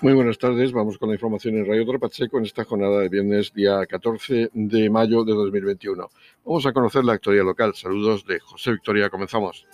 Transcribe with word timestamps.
Muy 0.00 0.12
buenas 0.12 0.38
tardes. 0.38 0.72
Vamos 0.72 0.98
con 0.98 1.08
la 1.08 1.14
información 1.14 1.56
en 1.56 1.66
Radio 1.66 1.86
Torpacheco 1.86 2.38
en 2.38 2.44
esta 2.44 2.64
jornada 2.64 3.00
de 3.00 3.08
viernes, 3.08 3.52
día 3.54 3.86
14 3.86 4.50
de 4.52 4.90
mayo 4.90 5.24
de 5.24 5.32
2021. 5.32 6.10
Vamos 6.44 6.66
a 6.66 6.72
conocer 6.72 7.04
la 7.04 7.14
actualidad 7.14 7.44
local. 7.44 7.74
Saludos 7.74 8.26
de 8.26 8.40
José 8.40 8.72
Victoria. 8.72 9.08
Comenzamos. 9.08 9.64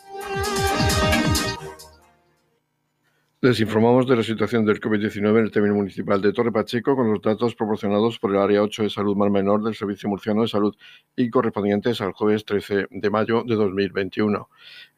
Les 3.42 3.58
informamos 3.58 4.06
de 4.06 4.16
la 4.16 4.22
situación 4.22 4.66
del 4.66 4.80
COVID-19 4.80 5.30
en 5.30 5.44
el 5.44 5.50
término 5.50 5.74
municipal 5.74 6.20
de 6.20 6.30
Torre 6.30 6.52
Pacheco 6.52 6.94
con 6.94 7.10
los 7.10 7.22
datos 7.22 7.54
proporcionados 7.54 8.18
por 8.18 8.32
el 8.32 8.36
Área 8.36 8.62
8 8.62 8.82
de 8.82 8.90
Salud 8.90 9.16
Mar 9.16 9.30
Menor 9.30 9.62
del 9.62 9.74
Servicio 9.74 10.10
Murciano 10.10 10.42
de 10.42 10.48
Salud 10.48 10.76
y 11.16 11.30
correspondientes 11.30 12.02
al 12.02 12.12
jueves 12.12 12.44
13 12.44 12.88
de 12.90 13.08
mayo 13.08 13.42
de 13.42 13.54
2021. 13.54 14.46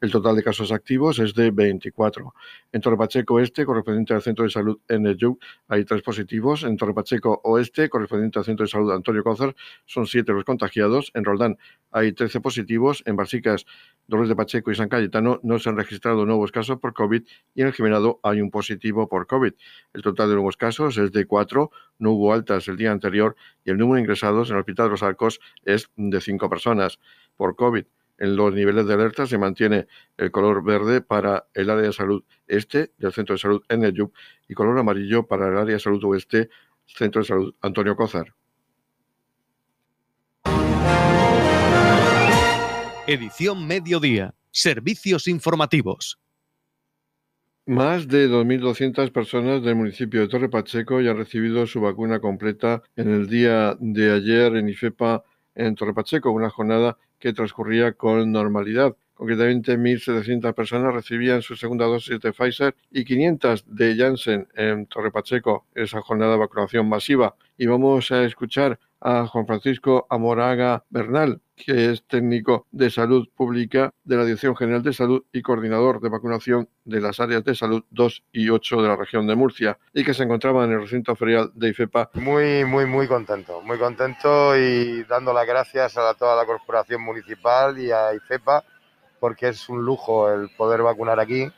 El 0.00 0.10
total 0.10 0.34
de 0.34 0.42
casos 0.42 0.72
activos 0.72 1.20
es 1.20 1.34
de 1.34 1.52
24. 1.52 2.34
En 2.72 2.80
Torre 2.80 2.96
Pacheco 2.96 3.38
Este, 3.38 3.64
correspondiente 3.64 4.12
al 4.12 4.22
Centro 4.22 4.42
de 4.42 4.50
Salud 4.50 4.80
Enejuk, 4.88 5.40
hay 5.68 5.84
tres 5.84 6.02
positivos. 6.02 6.64
En 6.64 6.76
Torre 6.76 6.94
Pacheco 6.94 7.40
Oeste, 7.44 7.88
correspondiente 7.88 8.40
al 8.40 8.44
Centro 8.44 8.64
de 8.64 8.70
Salud 8.70 8.90
Antonio 8.90 9.22
Cózar, 9.22 9.54
son 9.86 10.08
siete 10.08 10.32
los 10.32 10.42
contagiados. 10.42 11.12
En 11.14 11.24
Roldán 11.24 11.58
hay 11.92 12.12
13 12.12 12.40
positivos. 12.40 13.04
En 13.06 13.14
Barsicas, 13.14 13.66
Dolores 14.08 14.30
de 14.30 14.34
Pacheco 14.34 14.72
y 14.72 14.74
San 14.74 14.88
Cayetano 14.88 15.38
no 15.44 15.60
se 15.60 15.68
han 15.68 15.76
registrado 15.76 16.26
nuevos 16.26 16.50
casos 16.50 16.80
por 16.80 16.92
COVID 16.92 17.22
y 17.54 17.60
en 17.60 17.68
el 17.68 17.72
Jimenado 17.72 18.18
hay 18.24 18.31
un 18.40 18.50
positivo 18.50 19.08
por 19.08 19.26
COVID. 19.26 19.52
El 19.92 20.02
total 20.02 20.28
de 20.28 20.34
nuevos 20.34 20.56
casos 20.56 20.96
es 20.98 21.12
de 21.12 21.26
cuatro, 21.26 21.70
no 21.98 22.12
hubo 22.12 22.32
altas 22.32 22.68
el 22.68 22.76
día 22.76 22.92
anterior 22.92 23.36
y 23.64 23.70
el 23.70 23.78
número 23.78 23.96
de 23.96 24.02
ingresados 24.02 24.48
en 24.48 24.56
el 24.56 24.60
Hospital 24.60 24.86
de 24.86 24.90
los 24.90 25.02
Arcos 25.02 25.40
es 25.64 25.90
de 25.96 26.20
cinco 26.20 26.48
personas 26.48 26.98
por 27.36 27.56
COVID. 27.56 27.84
En 28.18 28.36
los 28.36 28.54
niveles 28.54 28.86
de 28.86 28.94
alerta 28.94 29.26
se 29.26 29.38
mantiene 29.38 29.88
el 30.16 30.30
color 30.30 30.62
verde 30.62 31.00
para 31.00 31.46
el 31.54 31.70
área 31.70 31.86
de 31.86 31.92
salud 31.92 32.22
este 32.46 32.92
del 32.98 33.12
Centro 33.12 33.34
de 33.34 33.40
Salud 33.40 33.62
Eneyup 33.68 34.14
y 34.48 34.54
color 34.54 34.78
amarillo 34.78 35.26
para 35.26 35.48
el 35.48 35.56
área 35.56 35.74
de 35.74 35.80
salud 35.80 36.04
oeste, 36.04 36.48
Centro 36.86 37.22
de 37.22 37.26
Salud 37.26 37.54
Antonio 37.60 37.96
Cózar. 37.96 38.34
Edición 43.08 43.66
Mediodía. 43.66 44.34
Servicios 44.52 45.26
informativos. 45.26 46.21
Más 47.66 48.08
de 48.08 48.28
2.200 48.28 49.12
personas 49.12 49.62
del 49.62 49.76
municipio 49.76 50.20
de 50.20 50.26
Torre 50.26 50.48
Pacheco 50.48 51.00
ya 51.00 51.12
han 51.12 51.16
recibido 51.16 51.64
su 51.68 51.80
vacuna 51.80 52.18
completa 52.18 52.82
en 52.96 53.08
el 53.08 53.28
día 53.28 53.76
de 53.78 54.10
ayer 54.10 54.56
en 54.56 54.68
IFEPA 54.68 55.22
en 55.54 55.76
Torre 55.76 55.94
Pacheco, 55.94 56.32
una 56.32 56.50
jornada 56.50 56.98
que 57.20 57.32
transcurría 57.32 57.92
con 57.92 58.32
normalidad. 58.32 58.96
Concretamente, 59.14 59.78
1.700 59.78 60.52
personas 60.54 60.92
recibían 60.92 61.40
su 61.40 61.54
segunda 61.54 61.84
dosis 61.84 62.18
de 62.18 62.32
Pfizer 62.32 62.74
y 62.90 63.04
500 63.04 63.64
de 63.68 63.96
Janssen 63.96 64.48
en 64.56 64.86
Torre 64.86 65.12
Pacheco, 65.12 65.66
esa 65.76 66.00
jornada 66.00 66.32
de 66.32 66.38
vacunación 66.38 66.88
masiva. 66.88 67.36
Y 67.56 67.66
vamos 67.66 68.10
a 68.10 68.24
escuchar 68.24 68.80
a 69.02 69.26
Juan 69.26 69.46
Francisco 69.46 70.06
Amoraga 70.08 70.84
Bernal, 70.90 71.40
que 71.56 71.90
es 71.90 72.06
técnico 72.06 72.66
de 72.70 72.90
salud 72.90 73.28
pública 73.36 73.92
de 74.04 74.16
la 74.16 74.24
Dirección 74.24 74.56
General 74.56 74.82
de 74.82 74.92
Salud 74.92 75.24
y 75.32 75.42
coordinador 75.42 76.00
de 76.00 76.08
vacunación 76.08 76.68
de 76.84 77.00
las 77.00 77.20
áreas 77.20 77.44
de 77.44 77.54
salud 77.54 77.84
2 77.90 78.24
y 78.32 78.48
8 78.48 78.82
de 78.82 78.88
la 78.88 78.96
región 78.96 79.26
de 79.26 79.34
Murcia 79.34 79.78
y 79.92 80.04
que 80.04 80.14
se 80.14 80.22
encontraba 80.22 80.64
en 80.64 80.72
el 80.72 80.80
recinto 80.80 81.14
ferial 81.16 81.50
de 81.54 81.70
IFEPA. 81.70 82.10
Muy, 82.14 82.64
muy, 82.64 82.86
muy 82.86 83.08
contento, 83.08 83.60
muy 83.62 83.78
contento 83.78 84.56
y 84.56 85.04
dando 85.04 85.32
las 85.32 85.46
gracias 85.46 85.96
a 85.98 86.14
toda 86.14 86.36
la 86.36 86.46
corporación 86.46 87.02
municipal 87.02 87.78
y 87.78 87.90
a 87.90 88.14
IFEPA 88.14 88.64
porque 89.18 89.48
es 89.48 89.68
un 89.68 89.84
lujo 89.84 90.32
el 90.32 90.48
poder 90.56 90.82
vacunar 90.82 91.20
aquí 91.20 91.48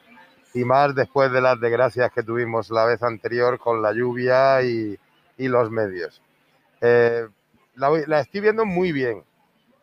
y 0.52 0.64
más 0.64 0.94
después 0.94 1.32
de 1.32 1.40
las 1.40 1.60
desgracias 1.60 2.12
que 2.12 2.22
tuvimos 2.22 2.70
la 2.70 2.84
vez 2.84 3.02
anterior 3.02 3.58
con 3.58 3.82
la 3.82 3.92
lluvia 3.92 4.62
y, 4.62 4.98
y 5.36 5.48
los 5.48 5.70
medios. 5.70 6.22
Eh, 6.86 7.26
la, 7.76 8.20
estoy 8.20 8.42
viendo 8.42 8.66
muy 8.66 8.92
bien. 8.92 9.24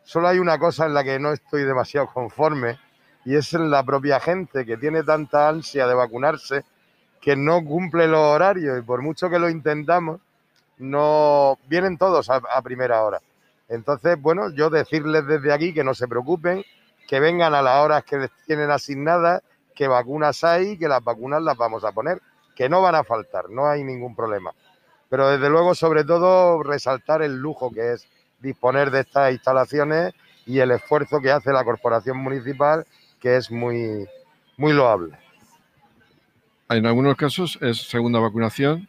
Solo 0.04 0.28
hay 0.28 0.38
una 0.38 0.56
cosa 0.60 0.86
en 0.86 0.94
la 0.94 1.02
que 1.02 1.18
no 1.18 1.32
estoy 1.32 1.64
demasiado 1.64 2.06
conforme 2.06 2.78
y 3.24 3.34
es 3.34 3.52
en 3.54 3.72
la 3.72 3.82
propia 3.82 4.20
gente 4.20 4.64
que 4.64 4.76
tiene 4.76 5.02
tanta 5.02 5.48
ansia 5.48 5.88
de 5.88 5.94
vacunarse 5.94 6.62
que 7.20 7.34
no 7.34 7.64
cumple 7.64 8.06
los 8.06 8.20
horarios 8.20 8.78
y 8.78 8.82
por 8.82 9.02
mucho 9.02 9.28
que 9.28 9.40
lo 9.40 9.50
intentamos, 9.50 10.20
no 10.78 11.58
vienen 11.66 11.98
todos 11.98 12.30
a, 12.30 12.36
a 12.36 12.62
primera 12.62 13.02
hora. 13.02 13.20
Entonces, 13.68 14.20
bueno, 14.20 14.50
yo 14.50 14.70
decirles 14.70 15.26
desde 15.26 15.52
aquí 15.52 15.74
que 15.74 15.82
no 15.82 15.94
se 15.94 16.06
preocupen, 16.06 16.64
que 17.08 17.18
vengan 17.18 17.52
a 17.52 17.62
las 17.62 17.78
horas 17.78 18.04
que 18.04 18.16
les 18.16 18.30
tienen 18.46 18.70
asignadas, 18.70 19.42
que 19.74 19.88
vacunas 19.88 20.44
hay, 20.44 20.78
que 20.78 20.86
las 20.86 21.02
vacunas 21.02 21.42
las 21.42 21.56
vamos 21.56 21.82
a 21.82 21.90
poner, 21.90 22.22
que 22.54 22.68
no 22.68 22.80
van 22.80 22.94
a 22.94 23.02
faltar, 23.02 23.50
no 23.50 23.66
hay 23.66 23.82
ningún 23.82 24.14
problema 24.14 24.52
pero 25.12 25.28
desde 25.28 25.50
luego 25.50 25.74
sobre 25.74 26.04
todo 26.04 26.62
resaltar 26.62 27.20
el 27.20 27.36
lujo 27.36 27.70
que 27.70 27.92
es 27.92 28.08
disponer 28.40 28.90
de 28.90 29.00
estas 29.00 29.30
instalaciones 29.30 30.14
y 30.46 30.60
el 30.60 30.70
esfuerzo 30.70 31.20
que 31.20 31.30
hace 31.30 31.52
la 31.52 31.64
corporación 31.64 32.16
municipal, 32.16 32.86
que 33.20 33.36
es 33.36 33.50
muy, 33.50 34.08
muy 34.56 34.72
loable. 34.72 35.18
En 36.70 36.86
algunos 36.86 37.14
casos 37.16 37.58
es 37.60 37.90
segunda 37.90 38.20
vacunación, 38.20 38.88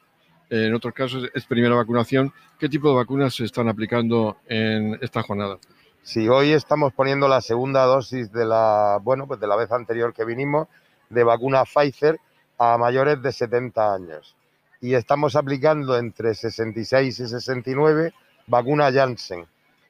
en 0.50 0.74
otros 0.74 0.94
casos 0.94 1.30
es 1.34 1.46
primera 1.46 1.76
vacunación. 1.76 2.32
¿Qué 2.58 2.70
tipo 2.70 2.88
de 2.88 2.96
vacunas 2.96 3.36
se 3.36 3.44
están 3.44 3.68
aplicando 3.68 4.38
en 4.48 4.98
esta 5.02 5.24
jornada? 5.24 5.58
Sí, 6.04 6.30
hoy 6.30 6.54
estamos 6.54 6.94
poniendo 6.94 7.28
la 7.28 7.42
segunda 7.42 7.84
dosis 7.84 8.32
de 8.32 8.46
la, 8.46 8.98
bueno, 9.04 9.28
pues 9.28 9.42
de 9.42 9.48
la 9.48 9.58
vez 9.58 9.74
anterior 9.74 10.14
que 10.14 10.24
vinimos, 10.24 10.70
de 11.10 11.26
vacuna 11.26 11.66
Pfizer 11.66 12.18
a 12.58 12.78
mayores 12.78 13.22
de 13.22 13.34
70 13.34 13.94
años 13.94 14.38
y 14.84 14.96
estamos 14.96 15.38
aplicando 15.38 15.98
entre 15.98 16.36
66 16.36 17.18
y 17.18 17.28
69 17.28 18.14
vacuna 18.48 18.92
Janssen, 18.92 19.46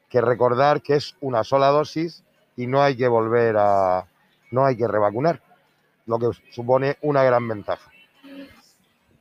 que 0.08 0.22
recordar 0.22 0.84
que 0.84 0.98
es 0.98 1.16
una 1.20 1.44
sola 1.44 1.70
dosis 1.70 2.24
y 2.56 2.68
no 2.68 2.80
hay 2.80 2.96
que 2.96 3.08
volver 3.08 3.56
a, 3.58 4.06
no 4.52 4.66
hay 4.68 4.78
que 4.78 4.88
revacunar, 4.88 5.42
lo 6.06 6.20
que 6.20 6.28
supone 6.52 6.98
una 7.02 7.24
gran 7.24 7.48
ventaja. 7.48 7.90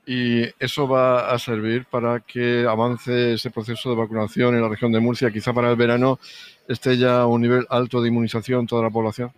Y 0.04 0.42
eso 0.62 0.86
va 0.86 1.32
a 1.32 1.38
servir 1.38 1.86
para 1.86 2.20
que 2.20 2.66
avance 2.68 3.32
ese 3.32 3.50
proceso 3.50 3.88
de 3.88 3.96
vacunación 3.96 4.54
en 4.54 4.60
la 4.60 4.68
región 4.68 4.92
de 4.92 5.00
Murcia, 5.00 5.30
quizá 5.30 5.54
para 5.54 5.70
el 5.70 5.76
verano 5.76 6.18
esté 6.68 6.98
ya 6.98 7.22
a 7.22 7.26
un 7.26 7.40
nivel 7.40 7.66
alto 7.70 8.02
de 8.02 8.08
inmunización 8.08 8.66
toda 8.66 8.82
la 8.82 8.90
población. 8.90 9.32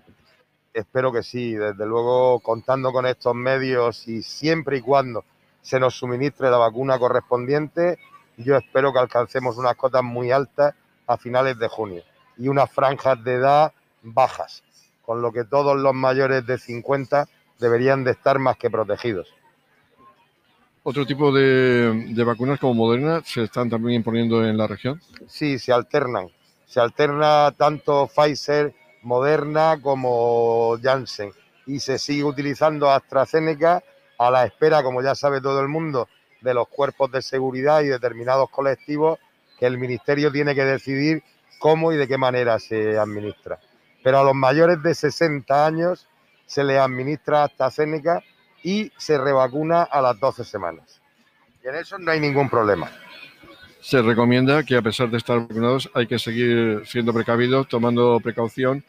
Espero 0.72 1.12
que 1.12 1.22
sí, 1.22 1.54
desde 1.54 1.86
luego 1.86 2.40
contando 2.40 2.90
con 2.90 3.06
estos 3.06 3.36
medios 3.36 4.08
y 4.08 4.20
siempre 4.24 4.78
y 4.78 4.80
cuando 4.80 5.24
se 5.64 5.80
nos 5.80 5.94
suministre 5.94 6.50
la 6.50 6.58
vacuna 6.58 6.98
correspondiente. 6.98 7.98
Yo 8.36 8.56
espero 8.56 8.92
que 8.92 8.98
alcancemos 8.98 9.56
unas 9.56 9.74
cotas 9.76 10.04
muy 10.04 10.30
altas 10.30 10.74
a 11.06 11.16
finales 11.16 11.58
de 11.58 11.68
junio 11.68 12.02
y 12.36 12.48
unas 12.48 12.70
franjas 12.70 13.22
de 13.24 13.34
edad 13.34 13.72
bajas, 14.02 14.62
con 15.02 15.22
lo 15.22 15.32
que 15.32 15.44
todos 15.44 15.76
los 15.76 15.94
mayores 15.94 16.46
de 16.46 16.58
50 16.58 17.26
deberían 17.58 18.04
de 18.04 18.10
estar 18.10 18.38
más 18.38 18.58
que 18.58 18.70
protegidos. 18.70 19.34
¿Otro 20.82 21.06
tipo 21.06 21.32
de, 21.32 22.22
vacunas 22.26 22.60
como 22.60 22.74
Moderna 22.74 23.22
se 23.24 23.44
están 23.44 23.70
también 23.70 23.96
imponiendo 23.96 24.44
en 24.44 24.58
la 24.58 24.66
región? 24.66 25.00
Sí, 25.26 25.58
se 25.58 25.72
alternan. 25.72 26.28
Se 26.66 26.78
alterna 26.78 27.54
tanto 27.56 28.06
Pfizer, 28.14 28.74
Moderna 29.00 29.78
como 29.80 30.76
Janssen. 30.82 31.32
Y 31.66 31.80
se 31.80 31.98
sigue 31.98 32.24
utilizando 32.24 32.90
AstraZeneca 32.90 33.82
a 34.18 34.30
la 34.30 34.44
espera, 34.44 34.82
como 34.82 35.02
ya 35.02 35.14
sabe 35.14 35.40
todo 35.40 35.60
el 35.60 35.68
mundo, 35.68 36.08
de 36.40 36.54
los 36.54 36.68
cuerpos 36.68 37.10
de 37.10 37.22
seguridad 37.22 37.82
y 37.82 37.86
determinados 37.86 38.50
colectivos 38.50 39.18
que 39.58 39.66
el 39.66 39.78
Ministerio 39.78 40.30
tiene 40.30 40.54
que 40.54 40.64
decidir 40.64 41.22
cómo 41.58 41.92
y 41.92 41.96
de 41.96 42.06
qué 42.06 42.18
manera 42.18 42.58
se 42.58 42.98
administra. 42.98 43.58
Pero 44.02 44.18
a 44.18 44.24
los 44.24 44.34
mayores 44.34 44.82
de 44.82 44.94
60 44.94 45.66
años 45.66 46.06
se 46.46 46.62
les 46.62 46.78
administra 46.78 47.44
AstraZeneca 47.44 48.22
y 48.62 48.92
se 48.96 49.18
revacuna 49.18 49.82
a 49.82 50.00
las 50.02 50.18
12 50.20 50.44
semanas. 50.44 51.00
Y 51.62 51.68
en 51.68 51.76
eso 51.76 51.98
no 51.98 52.10
hay 52.10 52.20
ningún 52.20 52.50
problema. 52.50 52.90
Se 53.80 54.00
recomienda 54.00 54.62
que 54.62 54.76
a 54.76 54.82
pesar 54.82 55.10
de 55.10 55.18
estar 55.18 55.40
vacunados 55.40 55.90
hay 55.94 56.06
que 56.06 56.18
seguir 56.18 56.82
siendo 56.86 57.12
precavidos, 57.12 57.68
tomando 57.68 58.18
precaución. 58.20 58.84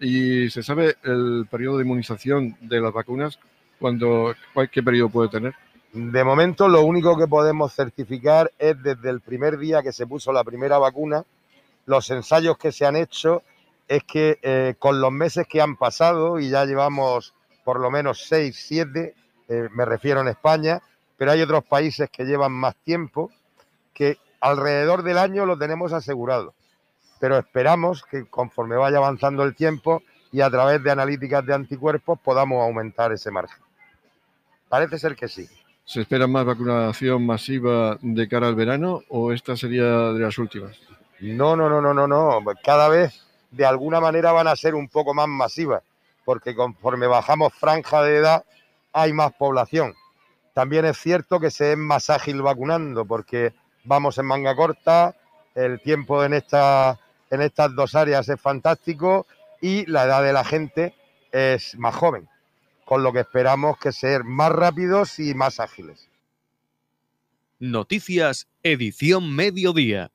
¿Y 0.00 0.50
se 0.50 0.62
sabe 0.62 0.96
el 1.04 1.46
periodo 1.50 1.78
de 1.78 1.84
inmunización 1.84 2.56
de 2.60 2.80
las 2.80 2.92
vacunas? 2.92 3.38
Cuando, 3.80 4.34
¿qué 4.70 4.82
periodo 4.82 5.08
puede 5.08 5.28
tener? 5.30 5.54
De 5.92 6.22
momento 6.22 6.68
lo 6.68 6.82
único 6.82 7.18
que 7.18 7.26
podemos 7.26 7.74
certificar 7.74 8.52
es 8.58 8.80
desde 8.80 9.10
el 9.10 9.20
primer 9.20 9.58
día 9.58 9.82
que 9.82 9.92
se 9.92 10.06
puso 10.06 10.32
la 10.32 10.44
primera 10.44 10.78
vacuna, 10.78 11.24
los 11.86 12.08
ensayos 12.10 12.58
que 12.58 12.70
se 12.70 12.86
han 12.86 12.94
hecho 12.94 13.42
es 13.88 14.04
que 14.04 14.38
eh, 14.42 14.74
con 14.78 15.00
los 15.00 15.10
meses 15.10 15.48
que 15.48 15.60
han 15.60 15.76
pasado, 15.76 16.38
y 16.38 16.48
ya 16.48 16.64
llevamos 16.64 17.34
por 17.64 17.80
lo 17.80 17.90
menos 17.90 18.24
seis, 18.28 18.56
siete, 18.64 19.14
eh, 19.48 19.68
me 19.72 19.84
refiero 19.84 20.20
en 20.20 20.28
España, 20.28 20.80
pero 21.16 21.32
hay 21.32 21.42
otros 21.42 21.64
países 21.64 22.08
que 22.08 22.24
llevan 22.24 22.52
más 22.52 22.76
tiempo, 22.76 23.32
que 23.92 24.18
alrededor 24.40 25.02
del 25.02 25.18
año 25.18 25.44
lo 25.44 25.58
tenemos 25.58 25.92
asegurado. 25.92 26.54
Pero 27.18 27.36
esperamos 27.36 28.04
que 28.04 28.26
conforme 28.26 28.76
vaya 28.76 28.98
avanzando 28.98 29.42
el 29.42 29.56
tiempo 29.56 30.02
y 30.30 30.40
a 30.40 30.50
través 30.50 30.82
de 30.84 30.90
analíticas 30.92 31.44
de 31.44 31.54
anticuerpos 31.54 32.18
podamos 32.20 32.62
aumentar 32.62 33.12
ese 33.12 33.32
margen. 33.32 33.58
Parece 34.70 35.00
ser 35.00 35.16
que 35.16 35.26
sí. 35.26 35.48
¿Se 35.84 36.02
espera 36.02 36.28
más 36.28 36.46
vacunación 36.46 37.26
masiva 37.26 37.98
de 38.00 38.28
cara 38.28 38.46
al 38.46 38.54
verano 38.54 39.02
o 39.08 39.32
esta 39.32 39.56
sería 39.56 40.12
de 40.12 40.20
las 40.20 40.38
últimas? 40.38 40.78
No, 41.18 41.56
no, 41.56 41.68
no, 41.68 41.80
no, 41.80 41.92
no, 41.92 42.06
no. 42.06 42.40
Cada 42.62 42.88
vez 42.88 43.26
de 43.50 43.66
alguna 43.66 44.00
manera 44.00 44.30
van 44.30 44.46
a 44.46 44.54
ser 44.54 44.76
un 44.76 44.88
poco 44.88 45.12
más 45.12 45.26
masivas, 45.26 45.82
porque 46.24 46.54
conforme 46.54 47.08
bajamos 47.08 47.52
franja 47.52 48.04
de 48.04 48.18
edad 48.18 48.44
hay 48.92 49.12
más 49.12 49.32
población. 49.32 49.94
También 50.54 50.84
es 50.84 50.98
cierto 50.98 51.40
que 51.40 51.50
se 51.50 51.72
es 51.72 51.78
más 51.78 52.08
ágil 52.08 52.40
vacunando, 52.40 53.04
porque 53.04 53.52
vamos 53.82 54.18
en 54.18 54.26
manga 54.26 54.54
corta, 54.54 55.16
el 55.56 55.80
tiempo 55.80 56.22
en, 56.22 56.34
esta, 56.34 56.96
en 57.28 57.42
estas 57.42 57.74
dos 57.74 57.96
áreas 57.96 58.28
es 58.28 58.40
fantástico 58.40 59.26
y 59.60 59.84
la 59.86 60.04
edad 60.04 60.22
de 60.22 60.32
la 60.32 60.44
gente 60.44 60.94
es 61.32 61.76
más 61.76 61.96
joven 61.96 62.28
con 62.90 63.04
lo 63.04 63.12
que 63.12 63.20
esperamos 63.20 63.78
que 63.78 63.92
ser 63.92 64.24
más 64.24 64.50
rápidos 64.50 65.20
y 65.20 65.32
más 65.32 65.60
ágiles. 65.60 66.10
Noticias, 67.60 68.48
edición 68.64 69.32
mediodía. 69.32 70.10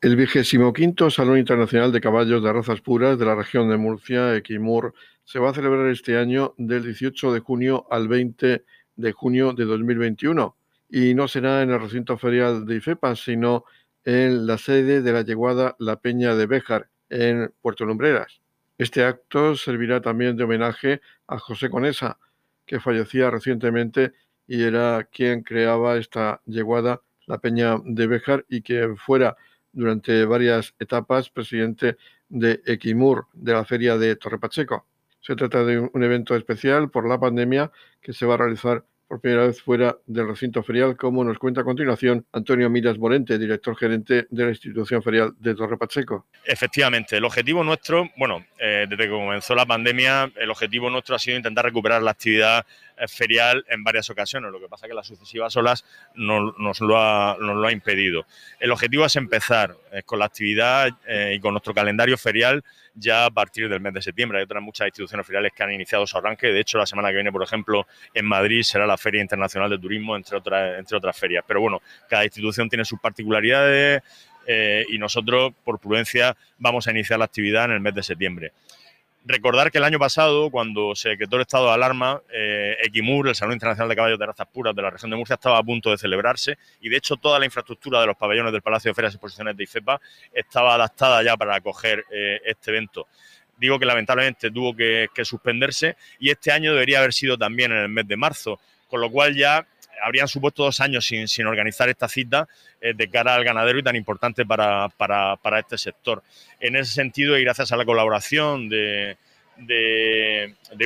El 0.00 0.16
vigésimo 0.16 0.72
quinto 0.72 1.08
Salón 1.08 1.38
Internacional 1.38 1.92
de 1.92 2.00
Caballos 2.00 2.42
de 2.42 2.52
Razas 2.52 2.80
Puras 2.80 3.16
de 3.16 3.26
la 3.26 3.36
región 3.36 3.70
de 3.70 3.76
Murcia, 3.76 4.34
Equimur, 4.34 4.92
se 5.22 5.38
va 5.38 5.50
a 5.50 5.54
celebrar 5.54 5.86
este 5.86 6.18
año 6.18 6.54
del 6.58 6.82
18 6.82 7.32
de 7.32 7.38
junio 7.38 7.86
al 7.92 8.08
20 8.08 8.64
de 8.96 9.12
junio 9.12 9.52
de 9.52 9.66
2021 9.66 10.56
y 10.88 11.14
no 11.14 11.28
será 11.28 11.62
en 11.62 11.70
el 11.70 11.80
recinto 11.80 12.18
ferial 12.18 12.66
de 12.66 12.74
IFEPA, 12.74 13.14
sino 13.14 13.66
en 14.04 14.48
la 14.48 14.58
sede 14.58 15.00
de 15.00 15.12
la 15.12 15.22
yeguada 15.22 15.76
La 15.78 16.00
Peña 16.00 16.34
de 16.34 16.46
Béjar, 16.46 16.88
en 17.10 17.52
Puerto 17.60 17.84
Lumbreras. 17.84 18.40
Este 18.78 19.04
acto 19.04 19.54
servirá 19.56 20.00
también 20.00 20.36
de 20.36 20.44
homenaje 20.44 21.02
a 21.26 21.38
José 21.38 21.68
Conesa, 21.68 22.18
que 22.64 22.80
fallecía 22.80 23.30
recientemente 23.30 24.12
y 24.46 24.62
era 24.62 25.06
quien 25.12 25.42
creaba 25.42 25.98
esta 25.98 26.40
yeguada, 26.46 27.02
la 27.26 27.38
Peña 27.38 27.76
de 27.84 28.06
Béjar, 28.06 28.46
y 28.48 28.62
que 28.62 28.94
fuera 28.96 29.36
durante 29.72 30.24
varias 30.24 30.74
etapas 30.78 31.30
presidente 31.30 31.96
de 32.28 32.62
Equimur, 32.64 33.26
de 33.32 33.52
la 33.52 33.64
feria 33.64 33.98
de 33.98 34.16
Torre 34.16 34.38
Pacheco. 34.38 34.86
Se 35.20 35.36
trata 35.36 35.64
de 35.64 35.78
un 35.78 36.02
evento 36.02 36.34
especial 36.34 36.90
por 36.90 37.06
la 37.08 37.20
pandemia 37.20 37.70
que 38.00 38.12
se 38.12 38.24
va 38.24 38.34
a 38.34 38.38
realizar 38.38 38.84
por 39.10 39.20
primera 39.20 39.48
vez 39.48 39.60
fuera 39.60 39.96
del 40.06 40.28
recinto 40.28 40.62
ferial, 40.62 40.96
como 40.96 41.24
nos 41.24 41.36
cuenta 41.36 41.62
a 41.62 41.64
continuación 41.64 42.24
Antonio 42.30 42.70
Miras 42.70 42.96
Morente, 42.96 43.40
director 43.40 43.76
gerente 43.76 44.28
de 44.30 44.44
la 44.44 44.50
institución 44.50 45.02
ferial 45.02 45.34
de 45.40 45.52
Torre 45.56 45.76
Pacheco. 45.76 46.28
Efectivamente, 46.44 47.16
el 47.16 47.24
objetivo 47.24 47.64
nuestro, 47.64 48.08
bueno, 48.16 48.46
eh, 48.56 48.86
desde 48.88 49.06
que 49.06 49.10
comenzó 49.10 49.56
la 49.56 49.66
pandemia, 49.66 50.30
el 50.36 50.48
objetivo 50.48 50.88
nuestro 50.90 51.16
ha 51.16 51.18
sido 51.18 51.36
intentar 51.36 51.64
recuperar 51.64 52.00
la 52.04 52.12
actividad 52.12 52.64
ferial 53.08 53.64
en 53.68 53.84
varias 53.84 54.10
ocasiones. 54.10 54.50
Lo 54.50 54.60
que 54.60 54.68
pasa 54.68 54.86
que 54.86 54.94
las 54.94 55.06
sucesivas 55.06 55.56
olas 55.56 55.84
nos, 56.14 56.80
lo 56.80 56.98
ha, 56.98 57.36
nos, 57.40 57.56
lo 57.56 57.66
ha, 57.66 57.72
impedido. 57.72 58.26
El 58.58 58.70
objetivo 58.70 59.04
es 59.04 59.16
empezar 59.16 59.76
eh, 59.92 60.02
con 60.02 60.18
la 60.18 60.26
actividad 60.26 60.88
y 61.32 61.40
con 61.40 61.52
nuestro 61.52 61.74
calendario 61.74 62.16
ferial 62.16 62.62
ya 62.94 63.26
a 63.26 63.30
partir 63.30 63.68
del 63.68 63.80
mes 63.80 63.94
de 63.94 64.02
septiembre. 64.02 64.38
Hay 64.38 64.44
otras 64.44 64.62
muchas 64.62 64.86
instituciones 64.86 65.26
feriales 65.26 65.52
que 65.54 65.62
han 65.62 65.72
iniciado 65.72 66.06
su 66.06 66.16
arranque. 66.16 66.48
De 66.48 66.60
hecho, 66.60 66.78
la 66.78 66.86
semana 66.86 67.08
que 67.08 67.14
viene, 67.14 67.32
por 67.32 67.42
ejemplo, 67.42 67.86
en 68.14 68.26
Madrid 68.26 68.62
será 68.62 68.86
la 68.86 68.96
Feria 68.96 69.20
Internacional 69.20 69.70
de 69.70 69.78
Turismo, 69.78 70.16
entre 70.16 70.36
otras, 70.36 70.78
entre 70.78 70.96
otras 70.96 71.16
ferias. 71.16 71.44
Pero 71.46 71.60
bueno, 71.60 71.80
cada 72.08 72.24
institución 72.24 72.68
tiene 72.68 72.84
sus 72.84 73.00
particularidades 73.00 74.02
eh, 74.46 74.84
y 74.88 74.98
nosotros, 74.98 75.52
por 75.64 75.78
prudencia, 75.78 76.36
vamos 76.58 76.86
a 76.86 76.90
iniciar 76.90 77.18
la 77.18 77.24
actividad 77.26 77.66
en 77.66 77.72
el 77.72 77.80
mes 77.80 77.94
de 77.94 78.02
septiembre. 78.02 78.52
Recordar 79.24 79.70
que 79.70 79.76
el 79.76 79.84
año 79.84 79.98
pasado, 79.98 80.50
cuando 80.50 80.94
se 80.94 81.10
decretó 81.10 81.36
el 81.36 81.42
estado 81.42 81.66
de 81.66 81.74
alarma, 81.74 82.22
eh, 82.32 82.78
Equimur, 82.82 83.28
el 83.28 83.34
Salón 83.34 83.52
Internacional 83.52 83.90
de 83.90 83.96
Caballos 83.96 84.18
de 84.18 84.24
Razas 84.24 84.46
Puras 84.46 84.74
de 84.74 84.80
la 84.80 84.88
región 84.88 85.10
de 85.10 85.16
Murcia, 85.18 85.34
estaba 85.34 85.58
a 85.58 85.62
punto 85.62 85.90
de 85.90 85.98
celebrarse 85.98 86.56
y, 86.80 86.88
de 86.88 86.96
hecho, 86.96 87.16
toda 87.16 87.38
la 87.38 87.44
infraestructura 87.44 88.00
de 88.00 88.06
los 88.06 88.16
pabellones 88.16 88.50
del 88.50 88.62
Palacio 88.62 88.90
de 88.90 88.94
Ferias 88.94 89.12
y 89.12 89.16
Exposiciones 89.16 89.56
de 89.58 89.64
IFEPA 89.64 90.00
estaba 90.32 90.74
adaptada 90.74 91.22
ya 91.22 91.36
para 91.36 91.54
acoger 91.54 92.02
eh, 92.10 92.40
este 92.46 92.70
evento. 92.70 93.08
Digo 93.58 93.78
que 93.78 93.84
lamentablemente 93.84 94.50
tuvo 94.50 94.74
que 94.74 95.10
suspenderse 95.22 95.96
y 96.18 96.30
este 96.30 96.50
año 96.50 96.72
debería 96.72 97.00
haber 97.00 97.12
sido 97.12 97.36
también 97.36 97.72
en 97.72 97.78
el 97.78 97.88
mes 97.90 98.08
de 98.08 98.16
marzo, 98.16 98.58
con 98.88 99.02
lo 99.02 99.10
cual 99.10 99.36
ya 99.36 99.66
habrían 100.02 100.28
supuesto 100.28 100.64
dos 100.64 100.80
años 100.80 101.06
sin, 101.06 101.46
organizar 101.46 101.88
esta 101.88 102.08
cita 102.08 102.48
eh, 102.80 102.92
de 102.94 103.08
cara 103.08 103.34
al 103.34 103.44
ganadero 103.44 103.78
y 103.78 103.82
tan 103.82 103.96
importante 103.96 104.44
para, 104.46 104.88
este 105.58 105.78
sector. 105.78 106.22
En 106.58 106.76
ese 106.76 106.92
sentido, 106.92 107.38
y 107.38 107.44
gracias 107.44 107.72
a 107.72 107.76
la 107.76 107.84
colaboración 107.84 108.68
de, 108.68 109.16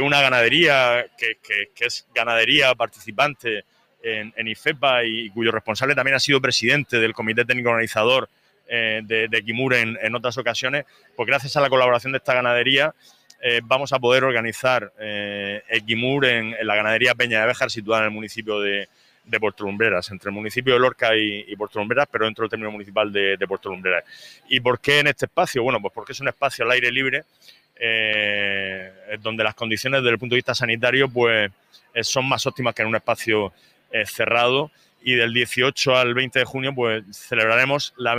una 0.01 0.21
ganadería 0.21 1.07
que, 1.17 1.39
es 1.81 2.07
ganadería 2.15 2.75
participante 2.75 3.65
en, 4.03 4.49
IFEPA 4.49 5.05
y 5.05 5.31
cuyo 5.31 5.51
responsable 5.51 5.95
también 5.95 6.17
ha 6.17 6.21
sido 6.21 6.41
presidente 6.41 6.99
del 6.99 7.15
Comité 7.15 7.45
Técnico 7.45 7.71
Organizador 7.71 8.29
eh, 8.67 9.01
de, 9.05 9.29
de 9.29 9.45
Kimur 9.45 9.75
en, 9.75 10.15
otras 10.15 10.39
ocasiones, 10.39 10.85
pues 11.17 11.27
gracias 11.27 11.57
a 11.57 11.61
la 11.61 11.69
colaboración 11.69 12.13
de 12.13 12.19
esta 12.19 12.35
ganadería 12.35 12.95
eh, 13.47 13.61
vamos 13.63 13.93
a 13.93 13.99
poder 13.99 14.25
organizar 14.25 14.91
eh, 14.99 15.63
Equimur 15.69 16.25
en, 16.25 16.57
la 16.63 16.77
ganadería 16.77 17.15
Peña 17.15 17.43
de 17.43 17.47
Béjar, 17.47 17.71
situada 17.71 18.01
en 18.01 18.07
el 18.07 18.11
municipio 18.11 18.59
de, 18.59 18.89
Puerto 19.41 19.65
Lumbreras, 19.65 20.11
entre 20.11 20.31
el 20.31 20.35
municipio 20.35 20.75
de 20.75 20.81
Lorca 20.81 21.17
y, 21.17 21.55
Puerto 21.57 21.79
Lumbreras, 21.79 22.09
pero 22.11 22.25
dentro 22.25 22.43
del 22.43 22.51
término 22.51 22.71
municipal 22.71 23.13
de, 23.13 23.45
Puerto 23.49 23.69
Lumbreras. 23.69 24.05
¿Y 24.49 24.61
por 24.61 24.81
qué 24.81 25.01
en 25.01 25.09
este 25.09 25.27
espacio? 25.27 25.63
Bueno, 25.63 25.81
pues 25.81 25.93
porque 25.93 26.13
es 26.13 26.21
un 26.21 26.29
espacio 26.29 26.65
al 26.65 26.71
aire 26.73 26.91
libre, 26.91 27.25
eh, 27.77 28.93
donde 29.21 29.45
las 29.45 29.55
condiciones 29.55 30.01
desde 30.01 30.13
el 30.13 30.19
punto 30.19 30.35
de 30.35 30.39
vista 30.39 30.55
sanitario 30.55 31.09
pues, 31.09 31.51
son 32.03 32.29
más 32.29 32.47
óptimas 32.47 32.75
que 32.75 32.83
en 32.83 32.89
un 32.89 32.97
espacio 32.97 33.53
cerrado 34.07 34.71
y 35.07 35.15
del 35.17 35.35
18 35.35 35.97
al 35.97 36.15
20 36.15 36.39
de 36.39 36.45
junio 36.47 36.75
pues 36.75 37.05
celebraremos 37.13 37.93
la, 37.99 38.17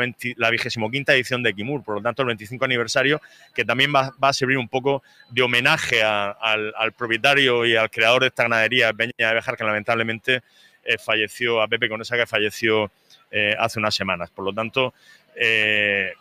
vigésimo 0.52 0.92
quinta 0.92 1.16
edición 1.16 1.42
de 1.42 1.56
Kimur, 1.56 1.84
por 1.84 1.96
lo 1.96 2.02
tanto 2.02 2.22
el 2.22 2.28
25 2.28 2.64
aniversario 2.64 3.20
que 3.56 3.66
también 3.66 3.92
va, 3.94 4.14
a 4.22 4.34
servir 4.34 4.60
un 4.60 4.70
poco 4.70 5.02
de 5.32 5.42
homenaje 5.42 6.04
al, 6.04 6.94
propietario 6.96 7.66
y 7.66 7.76
al 7.76 7.90
creador 7.90 8.22
de 8.22 8.28
esta 8.28 8.44
ganadería, 8.44 8.94
Peña 8.94 9.14
de 9.18 9.34
Bejar, 9.34 9.58
que 9.58 9.64
lamentablemente 9.64 10.44
eh, 10.84 11.00
falleció, 11.00 11.60
a 11.60 11.68
Pepe 11.68 11.90
Conesa, 11.90 12.16
que 12.18 12.28
falleció 12.28 12.92
eh, 13.32 13.56
hace 13.58 13.80
unas 13.80 13.96
semanas. 13.96 14.30
Por 14.30 14.46
lo 14.46 14.54
tanto, 14.54 14.94
eh, 15.36 16.14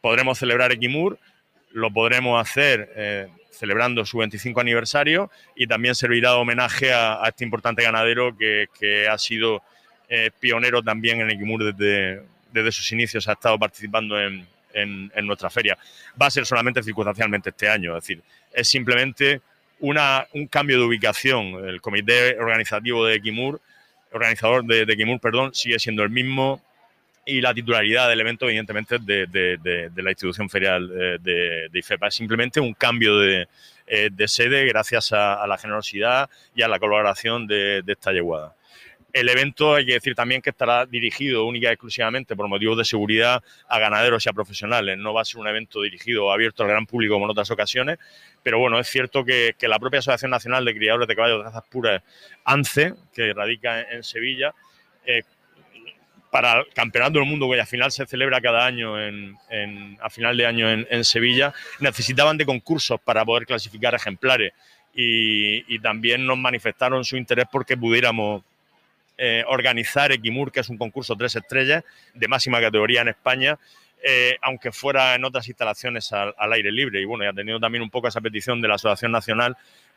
podremos 0.00 0.36
celebrar 0.36 0.72
Equimur, 0.72 1.16
lo 1.70 1.92
podremos 1.92 2.40
hacer 2.40 3.30
celebrando 3.50 4.04
su 4.04 4.18
25 4.18 4.60
aniversario 4.60 5.30
y 5.54 5.66
también 5.66 5.94
servirá 5.94 6.30
de 6.30 6.36
homenaje 6.36 6.92
a, 6.92 7.22
este 7.26 7.44
importante 7.44 7.82
ganadero 7.82 8.36
que 8.36 9.08
ha 9.08 9.16
sido 9.18 9.62
eh, 10.08 10.30
pionero 10.38 10.82
también 10.82 11.20
en 11.20 11.30
Equimur 11.30 11.72
desde, 11.72 12.22
desde 12.52 12.72
sus 12.72 12.90
inicios, 12.92 13.28
ha 13.28 13.32
estado 13.32 13.58
participando 13.58 14.18
en, 14.20 14.46
nuestra 15.22 15.48
feria. 15.48 15.78
Va 16.20 16.26
a 16.26 16.30
ser 16.30 16.44
solamente 16.44 16.82
circunstancialmente 16.82 17.48
este 17.48 17.66
año, 17.68 17.96
es 17.96 18.04
decir, 18.04 18.22
es 18.52 18.68
simplemente 18.68 19.40
una, 19.80 20.26
un 20.34 20.46
cambio 20.48 20.78
de 20.78 20.84
ubicación. 20.84 21.66
El 21.66 21.80
comité 21.80 22.38
organizativo 22.38 23.06
de 23.06 23.14
Equimur, 23.14 23.60
organizador 24.12 24.64
de, 24.64 24.84
de 24.84 24.92
Equimur, 24.92 25.18
perdón, 25.18 25.54
sigue 25.54 25.78
siendo 25.78 26.02
el 26.02 26.10
mismo 26.10 26.62
y 27.26 27.40
la 27.40 27.52
titularidad 27.52 28.08
del 28.08 28.20
evento, 28.20 28.46
evidentemente, 28.46 28.98
de, 29.00 29.26
de, 29.26 29.90
de 29.92 30.02
la 30.02 30.10
institución 30.10 30.48
ferial 30.48 30.90
eh, 30.94 31.18
de, 31.20 31.78
IFEPA. 31.78 32.06
Es 32.06 32.14
simplemente 32.14 32.60
un 32.60 32.72
cambio 32.72 33.18
de, 33.18 33.48
eh, 33.88 34.10
sede 34.28 34.64
gracias 34.64 35.12
a, 35.12 35.42
a, 35.42 35.46
la 35.48 35.58
generosidad 35.58 36.30
y 36.54 36.62
a 36.62 36.68
la 36.68 36.78
colaboración 36.78 37.48
de, 37.48 37.82
esta 37.84 38.12
yeguada. 38.12 38.54
El 39.16 39.30
evento 39.30 39.74
hay 39.74 39.86
que 39.86 39.94
decir 39.94 40.14
también 40.14 40.42
que 40.42 40.50
estará 40.50 40.84
dirigido 40.84 41.46
única 41.46 41.70
y 41.70 41.72
exclusivamente 41.72 42.36
por 42.36 42.48
motivos 42.48 42.76
de 42.76 42.84
seguridad 42.84 43.42
a 43.66 43.78
ganaderos 43.78 44.26
y 44.26 44.28
a 44.28 44.34
profesionales. 44.34 44.98
No 44.98 45.14
va 45.14 45.22
a 45.22 45.24
ser 45.24 45.40
un 45.40 45.48
evento 45.48 45.80
dirigido 45.80 46.26
o 46.26 46.32
abierto 46.32 46.62
al 46.62 46.68
gran 46.68 46.84
público 46.84 47.14
como 47.14 47.24
en 47.24 47.30
otras 47.30 47.50
ocasiones, 47.50 47.98
pero 48.42 48.58
bueno, 48.58 48.78
es 48.78 48.86
cierto 48.88 49.24
que, 49.24 49.54
la 49.62 49.78
propia 49.78 50.00
Asociación 50.00 50.30
Nacional 50.30 50.66
de 50.66 50.74
Criadores 50.74 51.08
de 51.08 51.16
Caballos 51.16 51.38
de 51.38 51.44
Razas 51.44 51.64
Puras, 51.70 52.02
ANCE, 52.44 52.92
que 53.14 53.32
radica 53.32 53.90
en, 53.90 54.02
Sevilla, 54.02 54.54
eh, 55.06 55.22
para 56.30 56.58
el 56.58 56.66
Campeonato 56.74 57.18
del 57.18 57.26
Mundo, 57.26 57.48
que 57.50 57.58
al 57.58 57.66
final 57.66 57.90
se 57.92 58.04
celebra 58.04 58.42
cada 58.42 58.66
año 58.66 58.96
a 58.98 60.10
final 60.10 60.36
de 60.36 60.44
año 60.44 60.70
en, 60.70 61.04
Sevilla, 61.06 61.54
necesitaban 61.80 62.36
de 62.36 62.44
concursos 62.44 63.00
para 63.00 63.24
poder 63.24 63.46
clasificar 63.46 63.94
ejemplares 63.94 64.52
y 64.92 65.78
también 65.78 66.26
nos 66.26 66.36
manifestaron 66.36 67.02
su 67.02 67.16
interés 67.16 67.46
porque 67.50 67.78
pudiéramos 67.78 68.42
eh, 69.18 69.44
organizar 69.48 70.12
Equimur, 70.12 70.52
que 70.52 70.60
es 70.60 70.68
un 70.68 70.76
concurso 70.76 71.16
tres 71.16 71.36
estrellas 71.36 71.84
de 72.14 72.28
máxima 72.28 72.60
categoría 72.60 73.00
en 73.00 73.08
España, 73.08 73.58
eh, 74.02 74.36
aunque 74.42 74.72
fuera 74.72 75.14
en 75.14 75.24
otras 75.24 75.48
instalaciones 75.48 76.12
al, 76.12 76.34
aire 76.52 76.70
libre. 76.70 77.00
Y 77.00 77.04
bueno, 77.06 77.28
y 77.28 77.34
tenido 77.34 77.58
también 77.58 77.82
un 77.82 77.90
poco 77.90 78.08
esa 78.08 78.20
petición 78.20 78.60
de 78.60 78.68
la 78.68 78.74
Asociación 78.74 79.12
Nacional, 79.12 79.56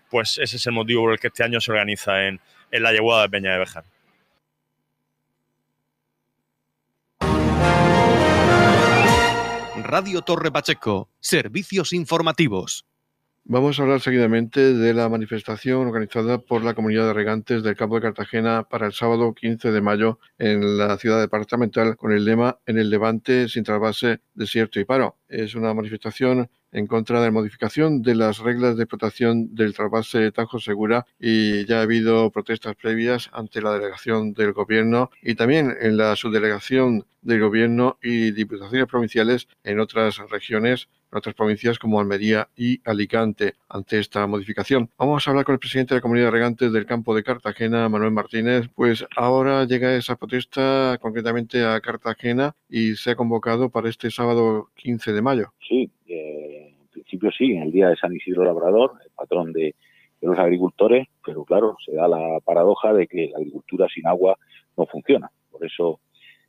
pues 0.09 0.37
ese 0.37 0.57
es 0.57 0.65
el 0.67 0.73
motivo 0.73 1.03
por 1.03 1.13
el 1.13 1.19
que 1.19 1.27
este 1.27 1.43
año 1.43 1.59
se 1.59 1.71
organiza 1.71 2.27
en, 2.27 2.39
la 2.71 2.91
Yeguada 2.91 3.23
de 3.23 3.29
Peña 3.29 3.53
de 3.53 3.59
Bejar. 3.59 3.83
Radio 9.83 10.21
Torre 10.21 10.51
Pacheco, 10.51 11.09
servicios 11.19 11.93
informativos. 11.93 12.85
Vamos 13.51 13.79
a 13.79 13.81
hablar 13.81 13.99
seguidamente 13.99 14.75
de 14.75 14.93
la 14.93 15.09
manifestación 15.09 15.87
organizada 15.87 16.37
por 16.37 16.63
la 16.63 16.75
comunidad 16.75 17.07
de 17.07 17.13
regantes 17.13 17.63
del 17.63 17.75
campo 17.75 17.95
de 17.95 18.03
Cartagena 18.03 18.61
para 18.69 18.85
el 18.85 18.93
sábado 18.93 19.33
15 19.33 19.71
de 19.71 19.81
mayo 19.81 20.19
en 20.37 20.77
la 20.77 20.95
ciudad 20.99 21.19
departamental 21.19 21.97
con 21.97 22.11
el 22.11 22.25
lema 22.25 22.59
En 22.67 22.77
el 22.77 22.91
Levante 22.91 23.49
sin 23.49 23.63
trasvase, 23.63 24.19
desierto 24.35 24.79
y 24.79 24.85
paro. 24.85 25.17
Es 25.27 25.55
una 25.55 25.73
manifestación 25.73 26.47
en 26.71 26.85
contra 26.85 27.21
de 27.21 27.25
la 27.25 27.31
modificación 27.31 28.03
de 28.03 28.13
las 28.13 28.37
reglas 28.37 28.77
de 28.77 28.83
explotación 28.83 29.55
del 29.55 29.73
trasvase 29.73 30.31
Tajo 30.31 30.59
Segura 30.59 31.07
y 31.19 31.65
ya 31.65 31.79
ha 31.79 31.81
habido 31.81 32.29
protestas 32.29 32.75
previas 32.75 33.31
ante 33.33 33.63
la 33.63 33.73
delegación 33.73 34.33
del 34.33 34.53
gobierno 34.53 35.09
y 35.23 35.33
también 35.33 35.75
en 35.81 35.97
la 35.97 36.15
subdelegación 36.15 37.07
del 37.23 37.39
gobierno 37.39 37.97
y 38.03 38.29
diputaciones 38.29 38.85
provinciales 38.87 39.47
en 39.63 39.79
otras 39.79 40.19
regiones 40.29 40.87
otras 41.11 41.35
provincias 41.35 41.79
como 41.79 41.99
Almería 41.99 42.47
y 42.55 42.79
Alicante 42.85 43.55
ante 43.67 43.99
esta 43.99 44.27
modificación. 44.27 44.89
Vamos 44.97 45.27
a 45.27 45.31
hablar 45.31 45.45
con 45.45 45.53
el 45.53 45.59
presidente 45.59 45.93
de 45.93 45.99
la 45.99 46.01
comunidad 46.01 46.27
de 46.27 46.31
regantes 46.31 46.71
del 46.71 46.85
campo 46.85 47.15
de 47.15 47.23
Cartagena, 47.23 47.89
Manuel 47.89 48.11
Martínez. 48.11 48.69
Pues 48.75 49.05
ahora 49.15 49.65
llega 49.65 49.95
esa 49.95 50.15
protesta 50.15 50.97
concretamente 51.01 51.65
a 51.65 51.79
Cartagena 51.81 52.55
y 52.69 52.95
se 52.95 53.11
ha 53.11 53.15
convocado 53.15 53.69
para 53.69 53.89
este 53.89 54.11
sábado 54.11 54.69
15 54.75 55.13
de 55.13 55.21
mayo. 55.21 55.53
Sí, 55.67 55.91
principio 57.09 57.31
sí, 57.31 57.51
en 57.53 57.63
el 57.63 57.71
día 57.71 57.89
de 57.89 57.95
San 57.95 58.15
Isidro 58.15 58.43
Labrador, 58.43 58.93
el 59.03 59.11
patrón 59.11 59.51
de, 59.51 59.75
los 60.21 60.37
agricultores, 60.37 61.07
pero 61.25 61.45
claro, 61.45 61.77
se 61.85 61.93
da 61.93 62.05
la 62.05 62.41
paradoja 62.43 62.91
de 62.93 63.07
que 63.07 63.29
la 63.31 63.37
agricultura 63.37 63.87
sin 63.87 64.05
agua 64.05 64.37
no 64.75 64.85
funciona. 64.85 65.31
Por 65.49 65.65
eso, 65.65 66.01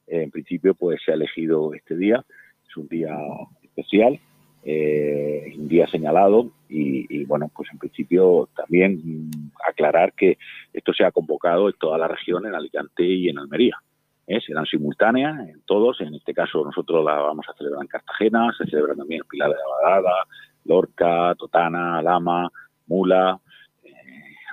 en 0.09 0.29
principio, 0.33 0.75
pues 0.75 1.01
se 1.05 1.13
ha 1.13 1.15
elegido 1.15 1.73
este 1.73 1.97
día. 1.97 2.25
Es 2.69 2.77
un 2.77 2.89
día 2.89 3.17
especial, 3.63 4.19
eh, 4.65 5.55
un 5.57 5.69
día 5.69 5.87
señalado 5.87 6.51
y, 6.69 7.25
bueno, 7.25 7.51
pues 7.55 7.69
en 7.73 7.79
principio 7.79 8.49
también 8.55 9.01
mm, 9.03 9.51
aclarar 9.69 10.13
que 10.13 10.39
esto 10.73 10.93
se 10.93 11.05
ha 11.05 11.11
convocado 11.11 11.69
en 11.69 11.75
toda 11.79 11.99
la 11.99 12.09
región, 12.09 12.47
en 12.47 12.55
Alicante 12.55 13.05
y 13.05 13.29
en 13.29 13.39
Almería. 13.39 13.77
¿eh? 14.27 14.41
serán 14.41 14.67
simultáneas 14.67 15.49
en 15.49 15.63
todos. 15.63 16.01
En 16.01 16.15
este 16.15 16.33
caso 16.33 16.65
nosotros 16.65 17.05
la 17.05 17.15
vamos 17.15 17.47
a 17.49 17.55
celebrar 17.55 17.83
en 17.83 17.89
Cartagena, 17.89 18.53
se 18.57 18.65
celebra 18.67 18.95
también 18.95 19.23
en 19.23 19.29
Pilar 19.29 19.51
de 19.51 19.57
la 19.57 19.89
Badada, 19.89 20.27
Lorca, 20.65 21.35
Totana, 21.37 22.01
Lama, 22.01 22.49
Mula, 22.87 23.39
eh, 23.83 23.91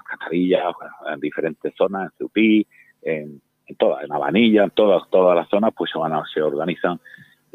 Catarilla, 0.09 0.71
en 1.13 1.19
diferentes 1.19 1.73
zonas, 1.75 2.05
en 2.05 2.17
Ceutí, 2.17 2.67
en, 3.03 3.41
en 3.67 3.75
todas, 3.75 4.03
en 4.03 4.11
Habanilla, 4.11 4.63
en 4.63 4.71
todas, 4.71 5.07
todas 5.09 5.35
las 5.35 5.47
zonas, 5.49 5.73
pues 5.75 5.91
se 5.91 5.99
van 5.99 6.13
a, 6.13 6.23
se 6.33 6.41
organizan, 6.41 6.99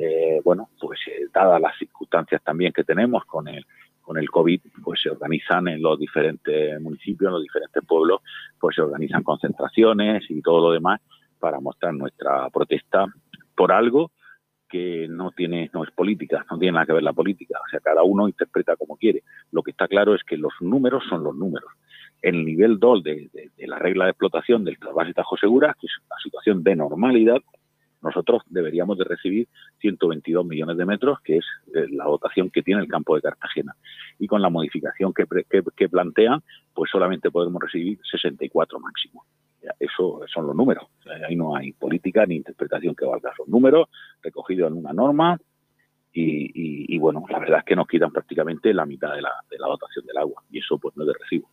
eh, 0.02 0.40
bueno, 0.44 0.70
pues 0.80 0.98
eh, 1.06 1.26
dadas 1.32 1.60
las 1.60 1.76
circunstancias 1.78 2.42
también 2.42 2.72
que 2.72 2.84
tenemos 2.84 3.24
con 3.24 3.46
el 3.48 3.64
con 4.00 4.18
el 4.18 4.28
COVID, 4.28 4.60
pues 4.82 5.00
se 5.00 5.10
organizan 5.10 5.68
en 5.68 5.80
los 5.80 5.96
diferentes 5.96 6.80
municipios, 6.80 7.28
en 7.28 7.34
los 7.34 7.42
diferentes 7.42 7.84
pueblos, 7.86 8.20
pues 8.58 8.74
se 8.74 8.82
organizan 8.82 9.22
concentraciones 9.22 10.28
y 10.28 10.42
todo 10.42 10.60
lo 10.60 10.72
demás 10.72 11.00
para 11.38 11.60
mostrar 11.60 11.94
nuestra 11.94 12.50
protesta 12.50 13.06
por 13.54 13.70
algo 13.70 14.10
que 14.68 15.06
no 15.08 15.30
tiene, 15.30 15.70
no 15.72 15.84
es 15.84 15.90
política, 15.90 16.44
no 16.50 16.58
tiene 16.58 16.72
nada 16.72 16.86
que 16.86 16.94
ver 16.94 17.02
la 17.02 17.12
política. 17.12 17.58
O 17.64 17.68
sea, 17.70 17.78
cada 17.80 18.02
uno 18.02 18.26
interpreta 18.26 18.74
como 18.74 18.96
quiere. 18.96 19.22
Lo 19.50 19.62
que 19.62 19.70
está 19.70 19.86
claro 19.86 20.14
es 20.14 20.24
que 20.24 20.36
los 20.36 20.52
números 20.60 21.04
son 21.08 21.22
los 21.22 21.36
números. 21.36 21.70
El 22.22 22.44
nivel 22.44 22.78
2 22.80 23.02
de, 23.04 23.30
la 23.58 23.78
regla 23.78 24.06
de 24.06 24.12
explotación 24.12 24.64
del 24.64 24.78
trasvase 24.78 25.12
Tajo 25.12 25.36
Segura, 25.36 25.76
que 25.78 25.86
es 25.86 25.92
una 26.08 26.18
situación 26.22 26.62
de 26.62 26.74
normalidad, 26.74 27.38
nosotros 28.02 28.42
deberíamos 28.46 28.98
de 28.98 29.04
recibir 29.04 29.48
122 29.80 30.44
millones 30.44 30.76
de 30.76 30.84
metros, 30.84 31.20
que 31.20 31.38
es 31.38 31.44
eh, 31.74 31.86
la 31.90 32.04
dotación 32.04 32.50
que 32.50 32.62
tiene 32.62 32.82
el 32.82 32.88
campo 32.88 33.14
de 33.14 33.22
Cartagena. 33.22 33.76
Y 34.18 34.26
con 34.26 34.42
la 34.42 34.50
modificación 34.50 35.12
que, 35.14 35.88
plantean, 35.88 36.42
pues 36.74 36.90
solamente 36.90 37.30
podemos 37.30 37.62
recibir 37.62 37.98
64 38.10 38.78
máximo. 38.80 39.24
Eso 39.78 40.20
son 40.32 40.46
los 40.46 40.56
números. 40.56 40.84
Ahí 41.26 41.36
no 41.36 41.54
hay 41.54 41.72
política 41.72 42.26
ni 42.26 42.36
interpretación 42.36 42.96
que 42.96 43.04
valga. 43.04 43.32
Son 43.36 43.48
números 43.48 43.88
recogidos 44.22 44.70
en 44.72 44.78
una 44.78 44.92
norma 44.92 45.38
y, 46.12 46.98
bueno, 46.98 47.24
la 47.30 47.38
verdad 47.38 47.60
es 47.60 47.64
que 47.64 47.76
nos 47.76 47.86
quitan 47.86 48.10
prácticamente 48.10 48.74
la 48.74 48.84
mitad 48.84 49.14
de 49.14 49.22
la, 49.22 49.32
dotación 49.58 50.04
del 50.04 50.18
agua 50.18 50.42
y 50.50 50.58
eso 50.58 50.78
pues 50.78 50.96
no 50.96 51.04
es 51.04 51.08
de 51.08 51.14
recibo. 51.14 51.48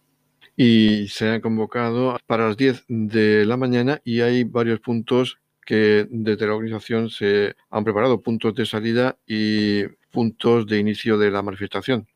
Y 0.58 1.08
se 1.08 1.30
ha 1.30 1.42
convocado 1.42 2.18
para 2.28 2.48
las 2.48 2.58
10 2.58 2.86
de 2.88 3.46
la 3.46 3.56
mañana 3.56 4.02
y 4.04 4.22
hay 4.22 4.44
varios 4.44 4.82
puntos 4.82 5.40
que 5.70 6.08
desde 6.10 6.48
la 6.48 6.56
organización 6.56 7.12
se 7.12 7.54
han 7.70 7.84
preparado, 7.84 8.24
puntos 8.24 8.56
de 8.56 8.66
salida 8.66 9.18
y 9.28 9.84
puntos 10.12 10.66
de 10.66 10.80
inicio 10.80 11.16
de 11.16 11.30
la 11.30 11.44
manifestación. 11.44 12.08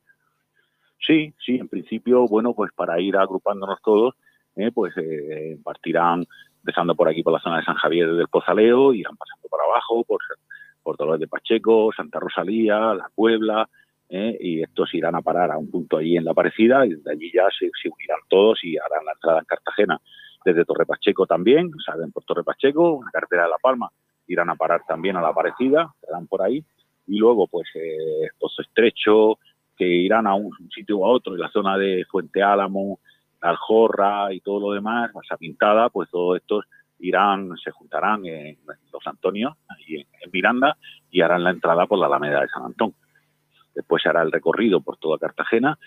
Sí, 0.97 1.35
sí, 1.45 1.57
en 1.57 1.67
principio, 1.67 2.25
bueno, 2.27 2.55
pues 2.55 2.71
para 2.75 2.99
ir 2.99 3.15
agrupándonos 3.15 3.79
todos, 3.83 4.15
eh, 4.55 4.71
pues 4.73 4.95
eh, 4.97 5.55
partirán 5.63 6.25
empezando 6.61 6.95
por 6.95 7.07
aquí 7.07 7.21
por 7.21 7.33
la 7.33 7.41
zona 7.41 7.57
de 7.57 7.65
San 7.65 7.75
Javier 7.75 8.11
del 8.15 8.27
Pozaleo, 8.27 8.91
irán 8.91 9.15
pasando 9.15 9.47
por 9.47 9.61
abajo, 9.61 10.03
por, 10.03 10.21
por 10.81 10.97
Dolores 10.97 11.19
de 11.19 11.27
Pacheco, 11.27 11.91
Santa 11.95 12.19
Rosalía, 12.19 12.95
La 12.95 13.11
Puebla, 13.13 13.69
eh, 14.09 14.35
y 14.39 14.63
estos 14.63 14.91
irán 14.95 15.13
a 15.13 15.21
parar 15.21 15.51
a 15.51 15.59
un 15.59 15.69
punto 15.69 15.97
allí 15.97 16.17
en 16.17 16.25
La 16.25 16.33
Parecida, 16.33 16.87
y 16.87 16.95
de 16.95 17.11
allí 17.11 17.31
ya 17.31 17.43
se, 17.59 17.69
unirán 17.87 18.21
todos 18.29 18.63
y 18.63 18.77
harán 18.77 19.05
la 19.05 19.11
entrada 19.11 19.39
en 19.41 19.45
Cartagena. 19.45 20.01
Desde 20.45 20.65
Torre 20.65 20.85
Pacheco 20.85 21.25
también, 21.25 21.71
salen 21.85 22.11
por 22.11 22.23
Torre 22.23 22.43
Pacheco, 22.43 22.93
una 22.93 23.11
carretera 23.11 23.43
de 23.43 23.49
La 23.49 23.57
Palma, 23.61 23.89
irán 24.27 24.49
a 24.49 24.55
parar 24.55 24.81
también 24.87 25.15
a 25.17 25.21
La 25.21 25.33
Parecida, 25.33 25.93
estarán 26.01 26.27
por 26.27 26.41
ahí, 26.41 26.63
y 27.07 27.17
luego 27.17 27.47
pues 27.47 27.67
eh, 27.75 28.29
Pozo 28.39 28.61
Estrecho, 28.61 29.37
que 29.75 29.85
irán 29.85 30.27
a 30.27 30.35
un 30.35 30.51
sitio 30.73 30.97
u 30.97 31.05
otro, 31.05 31.33
en 31.33 31.41
la 31.41 31.49
zona 31.49 31.77
de 31.77 32.05
Fuente 32.09 32.43
Álamo, 32.43 32.99
Aljorra 33.41 34.33
y 34.33 34.39
todo 34.39 34.59
lo 34.59 34.73
demás, 34.73 35.13
Masa 35.13 35.37
Pintada, 35.37 35.89
pues 35.89 36.09
todos 36.09 36.37
estos 36.37 36.65
irán, 36.99 37.51
se 37.61 37.71
juntarán 37.71 38.25
en 38.25 38.57
Los 38.91 39.05
Antonios, 39.05 39.53
ahí 39.67 39.95
en, 39.95 40.31
Miranda, 40.31 40.77
y 41.11 41.21
harán 41.21 41.43
la 41.43 41.51
entrada 41.51 41.85
por 41.85 41.99
la 41.99 42.05
Alameda 42.05 42.41
de 42.41 42.47
San 42.47 42.63
Antón. 42.63 42.93
Después 43.75 44.01
se 44.01 44.09
hará 44.09 44.21
el 44.21 44.31
recorrido 44.31 44.81
por 44.81 44.97
toda 44.97 45.17
Cartagena, 45.17 45.77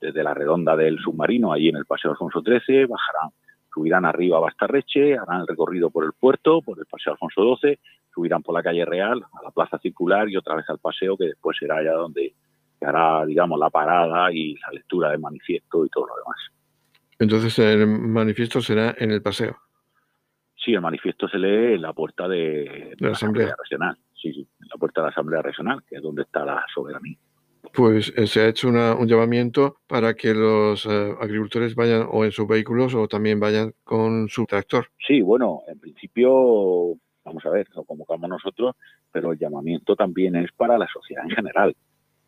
desde 0.00 0.22
la 0.22 0.34
redonda 0.34 0.76
del 0.76 0.98
submarino, 0.98 1.52
allí 1.52 1.68
en 1.70 1.76
el 1.76 1.86
Paseo 1.86 2.10
Alfonso 2.10 2.42
XIII, 2.42 2.84
bajarán, 2.84 3.30
subirán 3.76 4.06
arriba 4.06 4.38
a 4.38 4.40
Bastarreche, 4.40 5.18
harán 5.18 5.42
el 5.42 5.46
recorrido 5.46 5.90
por 5.90 6.06
el 6.06 6.14
puerto, 6.18 6.62
por 6.62 6.78
el 6.78 6.86
Paseo 6.86 7.12
Alfonso 7.12 7.58
XII, 7.60 7.78
subirán 8.14 8.42
por 8.42 8.54
la 8.54 8.62
calle 8.62 8.86
Real, 8.86 9.22
a 9.22 9.44
la 9.44 9.50
Plaza 9.50 9.78
Circular 9.78 10.30
y 10.30 10.36
otra 10.38 10.54
vez 10.54 10.64
al 10.70 10.78
paseo, 10.78 11.14
que 11.14 11.26
después 11.26 11.58
será 11.60 11.76
allá 11.76 11.92
donde 11.92 12.32
hará, 12.80 13.26
digamos, 13.26 13.58
la 13.58 13.68
parada 13.68 14.32
y 14.32 14.54
la 14.54 14.70
lectura 14.72 15.10
del 15.10 15.20
manifiesto 15.20 15.84
y 15.84 15.90
todo 15.90 16.06
lo 16.06 16.14
demás. 16.16 16.38
Entonces 17.18 17.58
el 17.58 17.86
manifiesto 17.86 18.62
será 18.62 18.94
en 18.98 19.10
el 19.10 19.20
paseo. 19.20 19.58
Sí, 20.56 20.72
el 20.72 20.80
manifiesto 20.80 21.28
se 21.28 21.38
lee 21.38 21.74
en 21.74 21.82
la 21.82 21.92
puerta 21.92 22.26
de, 22.26 22.96
la, 22.98 23.10
Asamblea. 23.10 23.54
Regional. 23.58 23.98
Sí, 24.14 24.32
sí, 24.32 24.40
en 24.40 24.68
la 24.68 24.78
puerta 24.78 25.02
de 25.02 25.06
la 25.08 25.10
Asamblea 25.10 25.42
Regional, 25.42 25.82
que 25.86 25.96
es 25.96 26.02
donde 26.02 26.22
está 26.22 26.46
la 26.46 26.64
soberanía. 26.74 27.18
Pues 27.72 28.12
eh, 28.16 28.26
se 28.26 28.40
ha 28.40 28.48
hecho 28.48 28.68
un 28.68 29.06
llamamiento 29.06 29.76
para 29.86 30.14
que 30.14 30.34
los 30.34 30.86
eh, 30.86 31.14
agricultores 31.20 31.74
vayan 31.74 32.06
o 32.10 32.24
en 32.24 32.32
sus 32.32 32.46
vehículos 32.46 32.94
o 32.94 33.06
también 33.08 33.38
vayan 33.40 33.72
con 33.84 34.28
su 34.28 34.44
tractor. 34.46 34.88
Sí, 35.06 35.20
bueno, 35.20 35.62
en 35.68 35.78
principio, 35.78 36.94
vamos 37.24 37.44
a 37.44 37.50
ver, 37.50 37.66
lo 37.74 37.84
convocamos 37.84 38.28
nosotros, 38.28 38.76
pero 39.12 39.32
el 39.32 39.38
llamamiento 39.38 39.96
también 39.96 40.36
es 40.36 40.50
para 40.52 40.78
la 40.78 40.86
sociedad 40.86 41.24
en 41.24 41.30
general. 41.30 41.76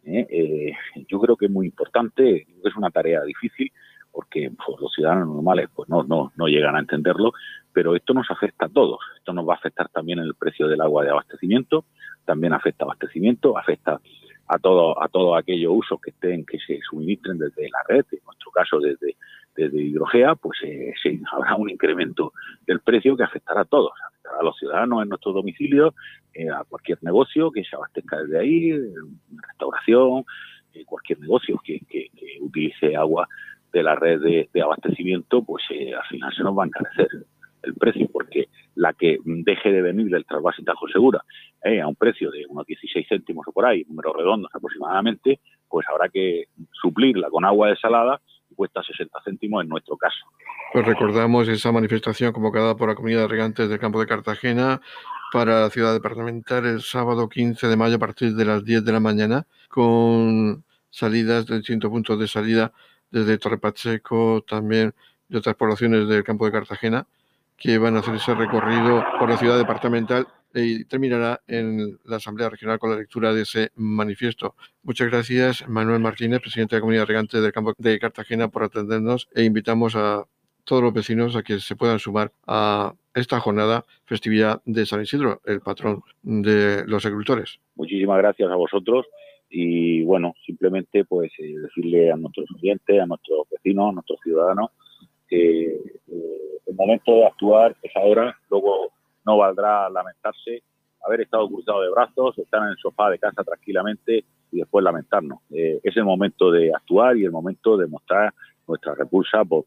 ¿eh? 0.05 0.73
yo 1.09 1.21
creo 1.21 1.37
que 1.37 1.47
es 1.47 1.51
muy 1.51 1.67
importante, 1.67 2.47
es 2.65 2.77
una 2.77 2.91
tarea 2.91 3.23
difícil, 3.25 3.71
porque 4.11 4.51
pues, 4.51 4.81
los 4.81 4.93
ciudadanos 4.93 5.29
normales 5.29 5.69
pues 5.75 5.89
no, 5.89 6.03
no, 6.03 6.33
no 6.37 6.47
llegan 6.49 6.77
a 6.77 6.81
entenderlo, 6.81 7.33
pero 7.73 7.95
esto 7.95 8.15
nos 8.15 8.31
afecta 8.31 8.67
a 8.67 8.69
todos. 8.69 8.99
Esto 9.17 9.33
nos 9.33 9.49
va 9.49 9.55
a 9.55 9.57
afectar 9.57 9.89
también 9.91 10.19
en 10.19 10.25
el 10.25 10.35
precio 10.35 10.67
del 10.67 10.81
agua 10.81 11.05
de 11.05 11.11
abastecimiento, 11.11 11.85
también 12.25 12.53
afecta 12.53 12.85
abastecimiento, 12.85 13.57
afecta 13.57 14.01
a 14.49 14.59
todo, 14.59 15.01
a 15.03 15.09
todos 15.09 15.39
aquellos 15.39 15.73
usos 15.75 16.01
que 16.01 16.11
estén, 16.11 16.45
que 16.45 16.59
se 16.59 16.81
suministren 16.89 17.39
desde 17.39 17.69
la 17.71 17.83
red, 17.87 18.05
en 18.13 18.21
nuestro 18.25 18.51
caso 18.51 18.81
desde, 18.81 19.17
hidrogea, 19.57 20.35
pues 20.37 20.59
eh, 20.65 20.95
habrá 21.33 21.57
un 21.57 21.71
incremento 21.71 22.33
del 22.67 22.81
precio 22.81 23.17
que 23.17 23.25
afectará 23.25 23.63
a 23.63 23.65
todos, 23.65 23.93
afectará 24.09 24.39
a 24.41 24.45
los 24.45 24.57
ciudadanos 24.57 25.03
en 25.03 25.09
nuestros 25.09 25.35
domicilios, 25.35 25.95
eh, 26.35 26.49
a 26.49 26.65
cualquier 26.65 26.99
negocio 27.03 27.51
que 27.51 27.65
se 27.65 27.77
abastezca 27.77 28.19
desde 28.23 28.39
ahí, 28.39 28.73
restauración, 29.49 30.25
eh, 30.75 30.85
cualquier 30.85 31.21
negocio 31.21 31.61
que, 31.65 31.81
que 31.89 32.11
utilice 32.41 32.97
agua 32.97 33.29
de 33.73 33.83
la 33.83 33.95
red 33.95 34.21
de, 34.21 34.63
abastecimiento, 34.63 35.43
pues 35.43 35.65
eh, 35.71 35.95
al 35.95 36.05
final 36.05 36.35
se 36.35 36.43
nos 36.43 36.57
va 36.57 36.65
a 36.65 36.67
encarecer 36.67 37.09
el 37.63 37.75
precio, 37.75 38.09
porque 38.13 38.49
la 38.75 38.93
que 38.93 39.19
deje 39.25 39.73
de 39.73 39.83
venir 39.83 40.09
del 40.09 40.25
trasvase 40.25 40.63
Tajo 40.63 40.89
Segura 40.89 41.25
eh, 41.63 41.81
a 41.81 41.87
un 41.87 41.97
precio 41.97 42.31
de 42.31 42.47
unos 42.49 42.67
16 42.67 43.07
céntimos 43.09 43.47
o 43.49 43.53
por 43.53 43.67
ahí, 43.67 43.85
números 43.89 44.15
redondos 44.17 44.51
aproximadamente, 44.55 45.41
pues 45.69 45.87
habrá 45.89 46.09
que 46.09 46.45
suplirla 46.73 47.29
con 47.31 47.45
agua 47.45 47.69
desalada 47.69 48.21
y 48.51 48.55
cuesta 48.55 48.83
60 48.83 49.19
céntimos 49.25 49.63
en 49.63 49.69
nuestro 49.69 49.97
caso. 49.97 50.19
Pues 50.73 50.87
recordamos 50.87 51.49
esa 51.49 51.73
manifestación 51.73 52.33
convocada 52.33 52.77
por 52.77 52.89
la 52.89 52.95
comunidad 52.95 53.23
de 53.23 53.29
regantes 53.29 53.69
del 53.69 53.79
campo 53.79 54.01
de 54.01 54.07
Cartagena 54.07 54.81
para 55.33 55.61
la 55.61 55.71
ciudad 55.71 55.93
departamental 55.93 56.65
el 56.67 56.81
sábado 56.81 57.29
15 57.29 57.67
de 57.69 57.77
mayo 57.77 57.97
a 57.97 57.99
partir 57.99 58.35
de 58.35 58.45
las 58.45 58.65
10 58.65 58.85
de 58.85 58.93
la 58.93 59.01
mañana 59.01 59.47
con 59.69 60.65
salidas 60.91 61.47
de 61.47 61.57
distintos 61.57 61.91
puntos 61.91 62.19
de 62.19 62.29
salida 62.29 62.73
desde 63.11 63.39
Torre 63.39 63.59
Pacheco, 63.59 64.45
también 64.47 64.95
de 65.29 65.39
otras 65.39 65.55
poblaciones 65.57 66.09
del 66.09 66.25
campo 66.25 66.47
de 66.47 66.53
Cartagena, 66.53 67.07
que 67.59 67.77
van 67.77 67.97
a 67.97 67.99
hacer 67.99 68.15
ese 68.15 68.35
recorrido 68.35 69.05
por 69.19 69.29
la 69.29 69.37
ciudad 69.37 69.59
departamental 69.59 70.27
y 70.55 70.85
terminará 70.85 71.41
en 71.47 71.99
la 72.05 72.17
Asamblea 72.17 72.49
Regional 72.49 72.79
con 72.79 72.91
la 72.91 72.97
lectura 72.97 73.35
de 73.35 73.43
ese 73.43 73.71
manifiesto. 73.75 74.55
Muchas 74.83 75.11
gracias, 75.11 75.69
Manuel 75.69 76.01
Martínez, 76.01 76.41
presidente 76.41 76.75
de 76.75 76.79
la 76.79 76.81
Comunidad 76.81 77.07
Regante 77.07 77.41
del 77.41 77.53
Campo 77.53 77.75
de 77.77 77.99
Cartagena, 77.99 78.49
por 78.49 78.63
atendernos 78.63 79.29
e 79.35 79.43
invitamos 79.43 79.97
a 79.97 80.25
todos 80.65 80.83
los 80.83 80.93
vecinos 80.93 81.35
a 81.35 81.43
que 81.43 81.59
se 81.59 81.77
puedan 81.77 81.99
sumar 81.99 82.31
a 82.47 82.95
esta 83.15 83.41
jornada 83.41 83.85
festividad 84.05 84.63
de 84.65 84.87
San 84.87 85.03
Isidro, 85.03 85.41
el 85.45 85.61
patrón 85.61 86.03
de 86.23 86.85
los 86.87 87.05
agricultores. 87.05 87.59
Muchísimas 87.75 88.19
gracias 88.19 88.51
a 88.51 88.55
vosotros 88.55 89.07
y 89.51 90.05
bueno, 90.05 90.35
simplemente 90.47 91.05
pues 91.05 91.33
eh, 91.39 91.55
decirle 91.59 92.13
a 92.13 92.17
nuestros 92.17 92.47
oyentes, 92.55 93.01
a 93.01 93.07
nuestros 93.07 93.49
vecinos, 93.51 93.91
a 93.91 93.93
nuestros 93.93 94.21
ciudadanos 94.23 94.71
eh, 95.31 95.81
el 96.67 96.75
momento 96.75 97.13
de 97.13 97.27
actuar 97.27 97.77
es 97.83 97.93
ahora, 97.97 98.37
luego 98.51 98.93
no 99.25 99.39
valdrá 99.39 99.89
lamentarse, 99.91 100.63
haber 101.05 101.23
estado 101.23 101.49
cruzado 101.49 101.83
de 101.83 101.91
brazos, 101.91 102.39
estar 102.39 102.63
en 102.63 102.69
el 102.69 102.77
sofá 102.77 103.11
de 103.11 103.19
casa 103.19 103.45
tranquilamente 103.45 104.25
y 104.51 104.59
después 104.59 104.83
lamentarnos. 104.83 105.41
Eh, 105.51 105.81
es 105.83 105.97
el 105.97 106.05
momento 106.05 106.51
de 106.51 106.73
actuar 106.75 107.17
y 107.17 107.25
el 107.25 107.31
momento 107.31 107.77
de 107.77 107.87
mostrar 107.87 108.33
nuestra 108.67 108.95
repulsa 108.95 109.45
por, 109.45 109.67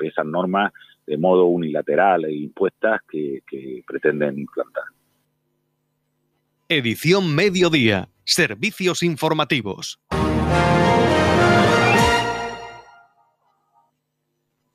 esas 0.00 0.26
normas 0.26 0.72
de 1.06 1.16
modo 1.16 1.46
unilateral 1.46 2.24
e 2.24 2.34
impuestas 2.34 3.00
que 3.08 3.42
pretenden 3.86 4.38
implantar. 4.38 4.84
Edición 6.72 7.34
Mediodía. 7.34 8.10
Servicios 8.22 9.02
informativos. 9.02 9.98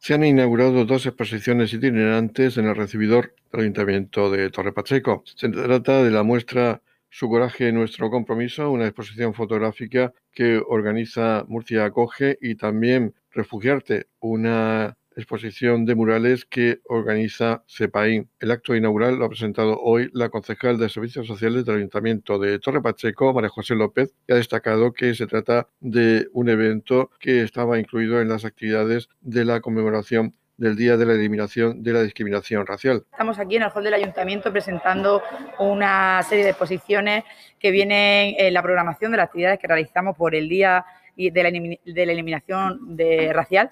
Se 0.06 0.14
han 0.14 0.24
inaugurado 0.24 0.86
dos 0.86 1.08
exposiciones 1.08 1.74
itinerantes 1.74 2.60
en 2.60 2.68
el 2.68 2.76
recibidor 2.76 3.34
del 3.52 3.62
Ayuntamiento 3.62 4.30
de 4.30 4.52
Torre 4.52 4.72
Pacheco. 4.72 5.24
Se 5.26 5.50
trata 5.50 6.04
de 6.04 6.12
la 6.12 6.22
muestra 6.22 6.84
Su 7.10 7.28
coraje, 7.28 7.72
nuestro 7.72 8.12
compromiso, 8.12 8.70
una 8.70 8.86
exposición 8.86 9.34
fotográfica 9.34 10.14
que 10.32 10.62
organiza 10.64 11.44
Murcia 11.48 11.86
Acoge 11.86 12.38
y 12.40 12.54
también 12.54 13.16
Refugiarte, 13.32 14.06
una 14.20 14.96
exposición 15.16 15.86
de 15.86 15.96
murales 15.96 16.46
que 16.46 16.80
organiza 16.86 17.64
CEPAIN. 17.68 18.30
El 18.40 18.52
acto 18.52 18.76
inaugural 18.76 19.16
lo 19.16 19.26
ha 19.26 19.30
presentado 19.30 19.80
hoy 19.80 20.10
la 20.14 20.30
concejal 20.30 20.78
de 20.78 20.90
Servicios 20.90 21.28
Sociales 21.28 21.66
del 21.66 21.78
Ayuntamiento 21.78 22.38
de 22.40 22.60
Torre 22.60 22.82
Pacheco, 22.82 23.34
María 23.34 23.50
José 23.50 23.76
López, 23.76 24.14
que 24.28 24.34
ha 24.34 24.38
destacado 24.38 24.94
que 24.94 25.14
se 25.14 25.28
trata 25.28 25.68
de 25.80 26.28
un 26.34 26.50
evento 26.50 27.12
que 27.20 27.42
estaba 27.42 27.80
incluido 27.80 28.22
en 28.22 28.30
las 28.30 28.46
actividades 28.46 29.10
de 29.22 29.46
la 29.46 29.62
conmemoración 29.62 30.34
del 30.58 30.76
Día 30.76 30.96
de 30.98 31.06
la 31.06 31.14
Eliminación 31.14 31.84
de 31.84 31.94
la 31.94 32.04
Discriminación 32.04 32.66
Racial. 32.66 33.06
Estamos 33.12 33.40
aquí 33.40 33.58
en 33.58 33.64
el 33.64 33.72
hall 33.74 33.84
del 33.84 33.94
Ayuntamiento 33.94 34.52
presentando 34.52 35.22
una 35.60 36.22
serie 36.24 36.46
de 36.46 36.52
exposiciones 36.52 37.24
que 37.60 37.72
vienen 37.72 38.36
en 38.38 38.54
la 38.54 38.62
programación 38.62 39.12
de 39.12 39.18
las 39.18 39.26
actividades 39.26 39.60
que 39.60 39.68
realizamos 39.68 40.16
por 40.16 40.34
el 40.34 40.48
Día 40.48 40.86
de 41.16 41.44
la, 41.44 41.50
de 41.50 42.06
la 42.06 42.12
Eliminación 42.12 42.98
Racial 43.32 43.72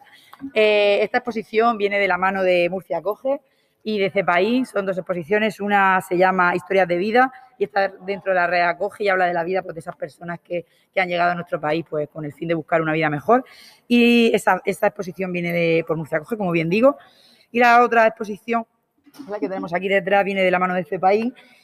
eh, 0.53 0.99
esta 1.01 1.19
exposición 1.19 1.77
viene 1.77 1.99
de 1.99 2.07
la 2.07 2.17
mano 2.17 2.43
de 2.43 2.69
Murcia 2.69 3.01
Coge 3.01 3.41
y 3.83 3.99
de 3.99 4.09
CEPAI. 4.09 4.65
Son 4.65 4.85
dos 4.85 4.97
exposiciones. 4.97 5.59
Una 5.59 6.01
se 6.01 6.17
llama 6.17 6.55
Historias 6.55 6.87
de 6.87 6.97
Vida 6.97 7.31
y 7.57 7.65
está 7.65 7.89
dentro 7.89 8.31
de 8.31 8.35
la 8.35 8.47
red 8.47 8.61
Acoge 8.61 9.03
y 9.03 9.09
habla 9.09 9.25
de 9.25 9.33
la 9.33 9.43
vida 9.43 9.61
pues, 9.61 9.75
de 9.75 9.79
esas 9.79 9.95
personas 9.95 10.39
que, 10.39 10.65
que, 10.93 10.99
han 10.99 11.07
llegado 11.07 11.31
a 11.31 11.35
nuestro 11.35 11.59
país 11.61 11.85
pues, 11.89 12.09
con 12.09 12.25
el 12.25 12.33
fin 12.33 12.47
de 12.47 12.55
buscar 12.55 12.81
una 12.81 12.93
vida 12.93 13.09
mejor. 13.09 13.45
Y 13.87 14.33
esa, 14.33 14.61
esa 14.65 14.87
exposición 14.87 15.31
viene 15.31 15.53
de, 15.53 15.85
por 15.87 15.97
Murcia 15.97 16.19
Coge, 16.19 16.37
como 16.37 16.51
bien 16.51 16.69
digo. 16.69 16.97
Y 17.51 17.59
la 17.59 17.83
otra 17.83 18.07
exposición 18.07 18.65
la 19.29 19.39
que 19.39 19.47
tenemos 19.47 19.73
aquí 19.73 19.87
detrás 19.87 20.25
viene 20.25 20.43
de 20.43 20.51
la 20.51 20.59
mano 20.59 20.73
de 20.73 20.81
este 20.81 20.99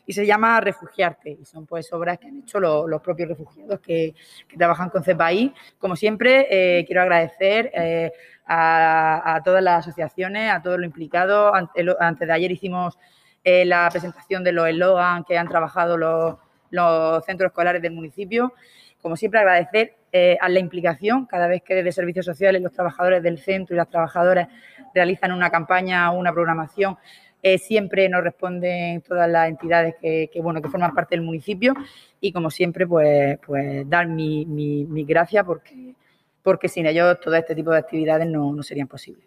y 0.06 0.14
se 0.14 0.26
llama 0.26 0.60
Refugiarte. 0.60 1.38
Y 1.42 1.46
son 1.46 1.66
pues 1.66 1.92
obras 1.94 2.18
que 2.18 2.28
han 2.28 2.40
hecho 2.40 2.60
los, 2.60 2.90
los 2.90 3.02
propios 3.02 3.30
refugiados 3.30 3.80
que, 3.80 4.14
que, 4.48 4.58
trabajan 4.58 4.90
con 4.90 5.04
CEPAI. 5.04 5.54
Como 5.78 5.96
siempre, 5.96 6.48
eh, 6.50 6.86
quiero 6.86 7.02
agradecer 7.02 7.72
eh, 7.74 8.12
a, 8.46 9.42
todas 9.44 9.64
las 9.64 9.86
asociaciones, 9.86 10.52
a 10.52 10.62
todos 10.62 10.78
los 10.78 10.86
implicados. 10.86 11.54
Antes 12.00 12.28
de 12.28 12.34
ayer 12.34 12.52
hicimos 12.52 12.98
eh, 13.44 13.66
la 13.66 13.88
presentación 13.92 14.44
de 14.44 14.52
los 14.52 14.68
eslogans 14.68 15.26
que 15.28 15.38
han 15.38 15.48
trabajado 15.48 15.98
los, 15.98 16.36
los, 16.70 17.26
centros 17.26 17.50
escolares 17.50 17.82
del 17.82 17.94
municipio. 17.94 18.54
Como 19.02 19.16
siempre, 19.16 19.40
agradecer 19.40 19.96
a 20.42 20.50
la 20.50 20.58
implicación 20.58 21.28
cada 21.28 21.48
vez 21.48 21.62
que 21.62 21.76
desde 21.76 21.92
servicios 21.92 22.26
sociales 22.26 22.64
los 22.64 22.72
trabajadores 22.72 23.22
del 23.22 23.38
centro 23.38 23.76
y 23.76 23.78
las 23.78 23.88
trabajadoras 23.88 24.48
realizan 24.94 25.32
una 25.32 25.52
campaña 25.52 26.12
o 26.12 26.18
una 26.18 26.34
programación. 26.34 26.98
Eh, 27.42 27.58
siempre 27.58 28.10
nos 28.10 28.24
responden 28.24 29.02
todas 29.02 29.30
las 29.30 29.48
entidades 29.50 29.96
que, 30.02 30.30
bueno, 30.42 30.62
que 30.62 30.70
forman 30.70 30.94
parte 30.94 31.16
del 31.16 31.24
municipio 31.24 31.74
y 32.20 32.34
como 32.34 32.50
siempre 32.50 32.86
pues, 32.86 33.38
pues 33.46 33.90
dar 33.90 34.08
mi, 34.08 34.46
mi, 34.46 34.86
mi 34.86 35.06
gracias 35.06 35.46
porque 35.46 35.96
porque 36.42 36.68
sin 36.68 36.86
ellos 36.86 37.20
todo 37.20 37.36
este 37.36 37.56
tipo 37.56 37.72
de 37.72 37.78
actividades 37.78 38.28
no, 38.28 38.54
no 38.54 38.64
serían 38.64 38.88
posibles. 38.88 39.24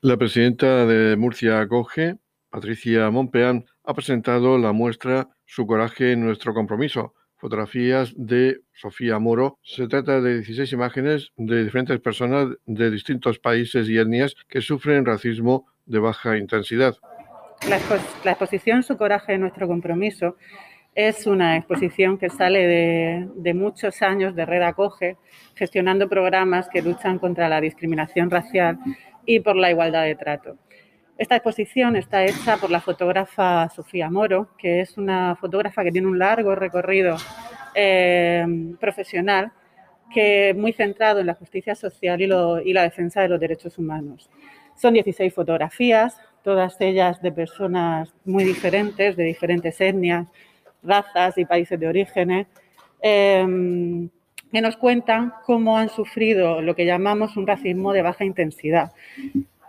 La 0.00 0.16
presidenta 0.16 0.86
de 0.86 1.16
Murcia 1.16 1.60
Acoge, 1.60 2.16
Patricia 2.50 3.10
Monpeán, 3.10 3.66
ha 3.84 3.94
presentado 3.94 4.58
la 4.58 4.72
muestra 4.72 5.28
Su 5.44 5.66
coraje, 5.66 6.16
nuestro 6.16 6.54
compromiso, 6.54 7.14
fotografías 7.36 8.12
de 8.16 8.60
Sofía 8.72 9.18
Moro. 9.18 9.58
Se 9.62 9.86
trata 9.88 10.20
de 10.20 10.36
16 10.36 10.72
imágenes 10.72 11.32
de 11.36 11.64
diferentes 11.64 12.00
personas 12.00 12.48
de 12.66 12.90
distintos 12.90 13.38
países 13.38 13.88
y 13.88 13.98
etnias 13.98 14.34
que 14.48 14.60
sufren 14.60 15.04
racismo 15.04 15.66
de 15.86 15.98
baja 15.98 16.36
intensidad. 16.36 16.96
La, 17.68 17.76
expo 17.76 17.94
la 18.24 18.32
exposición 18.32 18.82
Su 18.82 18.96
coraje, 18.96 19.38
nuestro 19.38 19.66
compromiso 19.66 20.36
es 20.94 21.26
una 21.26 21.56
exposición 21.56 22.16
que 22.16 22.30
sale 22.30 22.66
de, 22.66 23.28
de, 23.36 23.54
muchos 23.54 24.00
años 24.00 24.34
de 24.34 24.46
Red 24.46 24.62
Acoge, 24.62 25.18
gestionando 25.54 26.08
programas 26.08 26.68
que 26.70 26.80
luchan 26.80 27.18
contra 27.18 27.50
la 27.50 27.60
discriminación 27.60 28.30
racial 28.30 28.78
y 29.26 29.40
por 29.40 29.56
la 29.56 29.70
igualdad 29.70 30.04
de 30.04 30.14
trato. 30.14 30.56
Esta 31.18 31.36
exposición 31.36 31.96
está 31.96 32.24
hecha 32.24 32.58
por 32.58 32.70
la 32.70 32.80
fotógrafa 32.80 33.68
Sofía 33.70 34.10
Moro, 34.10 34.50
que 34.58 34.80
es 34.80 34.98
una 34.98 35.34
fotógrafa 35.36 35.82
que 35.82 35.90
tiene 35.90 36.08
un 36.08 36.18
largo 36.18 36.54
recorrido 36.54 37.16
eh, 37.74 38.46
profesional, 38.78 39.52
que 40.12 40.54
muy 40.56 40.72
centrado 40.72 41.20
en 41.20 41.26
la 41.26 41.34
justicia 41.34 41.74
social 41.74 42.20
y, 42.20 42.26
la 42.72 42.82
defensa 42.82 43.22
de 43.22 43.28
los 43.28 43.40
derechos 43.40 43.78
humanos. 43.78 44.30
Son 44.76 44.94
16 44.94 45.32
fotografías, 45.32 46.18
todas 46.42 46.80
ellas 46.80 47.20
de 47.22 47.32
personas 47.32 48.14
muy 48.24 48.44
diferentes, 48.44 49.16
de 49.16 49.24
diferentes 49.24 49.80
etnias, 49.80 50.26
razas 50.82 51.36
y 51.38 51.44
países 51.44 51.80
de 51.80 51.88
orígenes, 51.88 52.46
eh, 53.02 54.08
que 54.52 54.60
nos 54.62 54.76
cuentan 54.76 55.34
cómo 55.44 55.76
han 55.76 55.88
sufrido 55.88 56.62
lo 56.62 56.74
que 56.74 56.86
llamamos 56.86 57.36
un 57.36 57.46
racismo 57.46 57.92
de 57.92 58.02
baja 58.02 58.24
intensidad. 58.24 58.92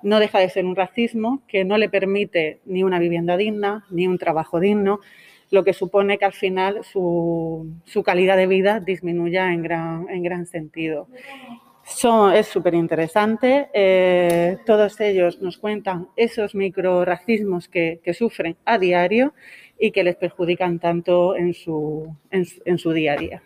No 0.01 0.19
deja 0.19 0.39
de 0.39 0.49
ser 0.49 0.65
un 0.65 0.75
racismo 0.75 1.41
que 1.47 1.65
no 1.65 1.77
le 1.77 1.89
permite 1.89 2.61
ni 2.65 2.83
una 2.83 2.99
vivienda 2.99 3.35
digna, 3.35 3.85
ni 3.89 4.07
un 4.07 4.17
trabajo 4.17 4.59
digno, 4.59 4.99
lo 5.51 5.63
que 5.63 5.73
supone 5.73 6.17
que 6.17 6.25
al 6.25 6.33
final 6.33 6.83
su, 6.83 7.67
su 7.85 8.03
calidad 8.03 8.37
de 8.37 8.47
vida 8.47 8.79
disminuya 8.79 9.53
en 9.53 9.63
gran, 9.63 10.09
en 10.09 10.23
gran 10.23 10.45
sentido. 10.45 11.07
Es 12.33 12.47
súper 12.47 12.73
interesante. 12.73 13.69
Eh, 13.73 14.57
todos 14.65 14.99
ellos 14.99 15.41
nos 15.41 15.57
cuentan 15.57 16.09
esos 16.17 16.53
microracismos 16.53 17.69
que, 17.69 18.01
que 18.03 18.13
sufren 18.13 18.57
a 18.65 18.77
diario 18.77 19.33
y 19.79 19.91
que 19.91 20.03
les 20.03 20.15
perjudican 20.15 20.79
tanto 20.79 21.35
en 21.35 21.53
su, 21.53 22.13
en, 22.29 22.77
su 22.77 22.91
día 22.91 23.13
a 23.13 23.17
día. 23.17 23.43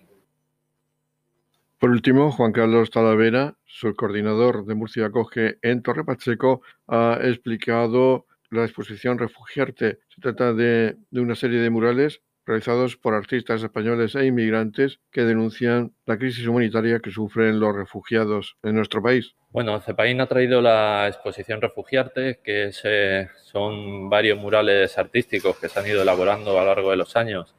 Por 1.77 1.91
último, 1.91 2.31
Juan 2.31 2.51
Carlos 2.51 2.89
Talavera, 2.89 3.55
su 3.65 3.93
coordinador 3.95 4.65
de 4.65 4.75
Murcia 4.75 5.05
Acoge 5.07 5.57
en 5.61 5.81
Torre 5.81 6.03
Pacheco, 6.03 6.61
ha 6.87 7.19
explicado 7.23 8.25
la 8.51 8.65
exposición 8.65 9.17
Refugiarte. 9.17 9.99
Se 10.09 10.21
trata 10.21 10.53
de, 10.53 10.97
una 11.11 11.35
serie 11.35 11.59
de 11.59 11.69
murales 11.69 12.21
realizados 12.45 12.97
por 12.97 13.13
artistas 13.13 13.63
españoles 13.63 14.15
e 14.15 14.25
inmigrantes 14.25 14.99
que 15.11 15.21
denuncian 15.21 15.93
la 16.05 16.17
crisis 16.17 16.45
humanitaria 16.47 16.99
que 16.99 17.11
sufren 17.11 17.59
los 17.59 17.75
refugiados 17.75 18.57
en 18.63 18.75
nuestro 18.75 19.01
país. 19.01 19.35
Bueno, 19.49 19.79
CEPAIN 19.79 20.21
ha 20.21 20.27
traído 20.27 20.61
la 20.61 21.07
exposición 21.07 21.61
Refugiarte, 21.61 22.39
que 22.43 22.71
eh, 22.83 23.27
son 23.43 24.09
varios 24.09 24.37
murales 24.37 24.97
artísticos 24.97 25.57
que 25.57 25.69
se 25.69 25.79
han 25.79 25.87
ido 25.87 26.01
elaborando 26.01 26.57
a 26.59 26.61
lo 26.61 26.67
largo 26.67 26.91
de 26.91 26.97
los 26.97 27.15
años 27.15 27.55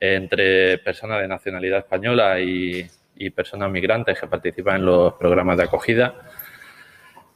entre 0.00 0.78
personas 0.78 1.20
de 1.20 1.28
nacionalidad 1.28 1.78
española 1.78 2.40
y 2.40 2.88
personas 3.34 3.70
migrantes 3.70 4.20
que 4.20 4.26
participan 4.26 4.76
en 4.76 4.86
los 4.86 5.14
programas 5.14 5.56
de 5.56 5.64
acogida. 5.64 6.14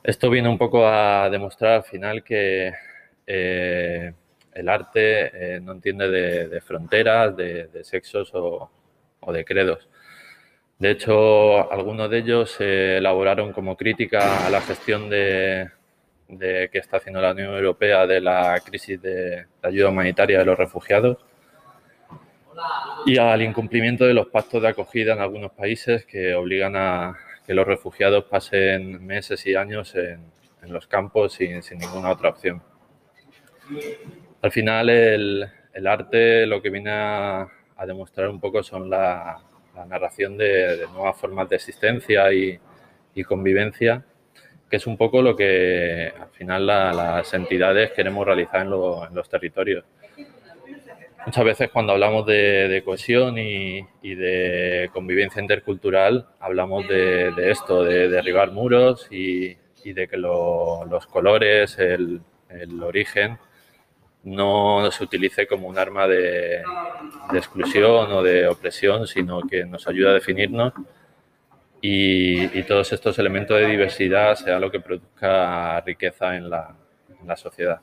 Esto 0.09 0.31
viene 0.31 0.49
un 0.49 0.57
poco 0.57 0.87
a 0.89 1.29
demostrar 1.29 1.73
al 1.73 1.85
final 1.85 2.25
que 2.25 2.73
eh, 3.27 4.13
el 4.55 4.69
arte 4.71 5.57
eh, 5.57 5.61
no 5.61 5.73
entiende 5.73 6.09
de, 6.09 6.49
de 6.49 6.61
fronteras, 6.63 7.37
de, 7.37 7.67
de 7.67 7.85
sexos 7.85 8.31
o, 8.33 8.71
de 9.31 9.45
credos. 9.45 9.87
De 10.79 10.93
hecho, 10.93 11.71
algunos 11.71 12.09
de 12.09 12.19
ellos 12.21 12.53
se 12.53 12.97
elaboraron 12.97 13.53
como 13.53 13.77
crítica 13.77 14.47
a 14.47 14.49
la 14.49 14.63
gestión 14.63 15.11
de, 15.11 15.69
que 16.27 16.71
está 16.73 16.97
haciendo 16.97 17.21
la 17.21 17.33
Unión 17.33 17.55
Europea 17.55 18.07
de 18.07 18.23
la 18.23 18.59
crisis 18.65 19.03
de, 19.03 19.45
ayuda 19.63 19.91
humanitaria 19.91 20.39
de 20.39 20.47
los 20.47 20.57
refugiados 20.57 21.19
y 23.05 23.19
al 23.19 23.43
incumplimiento 23.43 24.07
de 24.07 24.15
los 24.15 24.29
pactos 24.29 24.63
de 24.63 24.69
acogida 24.69 25.13
en 25.13 25.21
algunos 25.21 25.53
países 25.53 26.07
que 26.07 26.35
obligan 26.35 26.77
a 26.77 27.28
que 27.49 27.55
los 27.55 27.67
refugiados 27.67 28.25
pasen 28.25 29.07
meses 29.07 29.47
y 29.47 29.55
años 29.55 29.95
en, 29.95 30.31
los 30.71 30.87
campos 30.87 31.33
sin, 31.33 31.63
ninguna 31.79 32.11
otra 32.11 32.29
opción. 32.29 32.63
Al 34.43 34.53
final, 34.53 34.91
el, 34.91 35.49
arte 35.87 36.45
lo 36.45 36.61
que 36.61 36.69
viene 36.69 36.91
a, 36.91 37.49
demostrar 37.87 38.29
un 38.29 38.39
poco 38.39 38.63
son 38.63 38.91
la, 38.91 39.41
narración 39.89 40.37
de, 40.37 40.87
nuevas 40.93 41.17
formas 41.17 41.49
de 41.49 41.57
existencia 41.57 42.31
y, 42.35 42.61
convivencia, 43.27 44.05
que 44.69 44.77
es 44.77 44.87
un 44.87 44.99
poco 44.99 45.23
lo 45.23 45.35
que 45.35 46.13
al 46.21 46.29
final 46.29 46.67
las 46.67 47.33
entidades 47.33 47.93
queremos 47.93 48.27
realizar 48.27 48.61
en, 48.61 48.71
los 48.71 49.29
territorios. 49.31 49.87
Muchas 51.29 51.45
veces 51.45 51.71
cuando 51.71 51.93
hablamos 51.93 52.25
de, 52.25 52.81
cohesión 52.87 53.37
y, 53.37 53.83
de 54.03 54.89
convivencia 54.95 55.43
intercultural, 55.43 56.27
hablamos 56.41 56.89
de, 56.89 57.51
esto, 57.51 57.85
de 57.85 58.09
derribar 58.09 58.51
muros 58.53 59.07
y, 59.11 59.55
de 59.85 60.09
que 60.09 60.17
los 60.17 61.07
colores, 61.07 61.79
el 61.79 62.23
origen, 62.83 63.37
no 64.25 64.91
se 64.91 65.05
utilice 65.05 65.47
como 65.47 65.69
un 65.69 65.77
arma 65.77 66.07
de, 66.07 66.63
exclusión 67.35 68.11
o 68.11 68.23
de 68.23 68.49
opresión, 68.49 69.07
sino 69.07 69.43
que 69.43 69.67
nos 69.67 69.87
ayuda 69.87 70.13
a 70.13 70.15
definirnos 70.15 70.73
y, 71.83 72.63
todos 72.63 72.91
estos 72.95 73.19
elementos 73.19 73.61
de 73.61 73.67
diversidad 73.67 74.35
sea 74.35 74.59
lo 74.59 74.71
que 74.71 74.81
produzca 74.81 75.79
riqueza 75.83 76.37
en 76.37 76.49
la, 76.49 76.75
en 77.21 77.29
la 77.29 77.37
sociedad. 77.37 77.83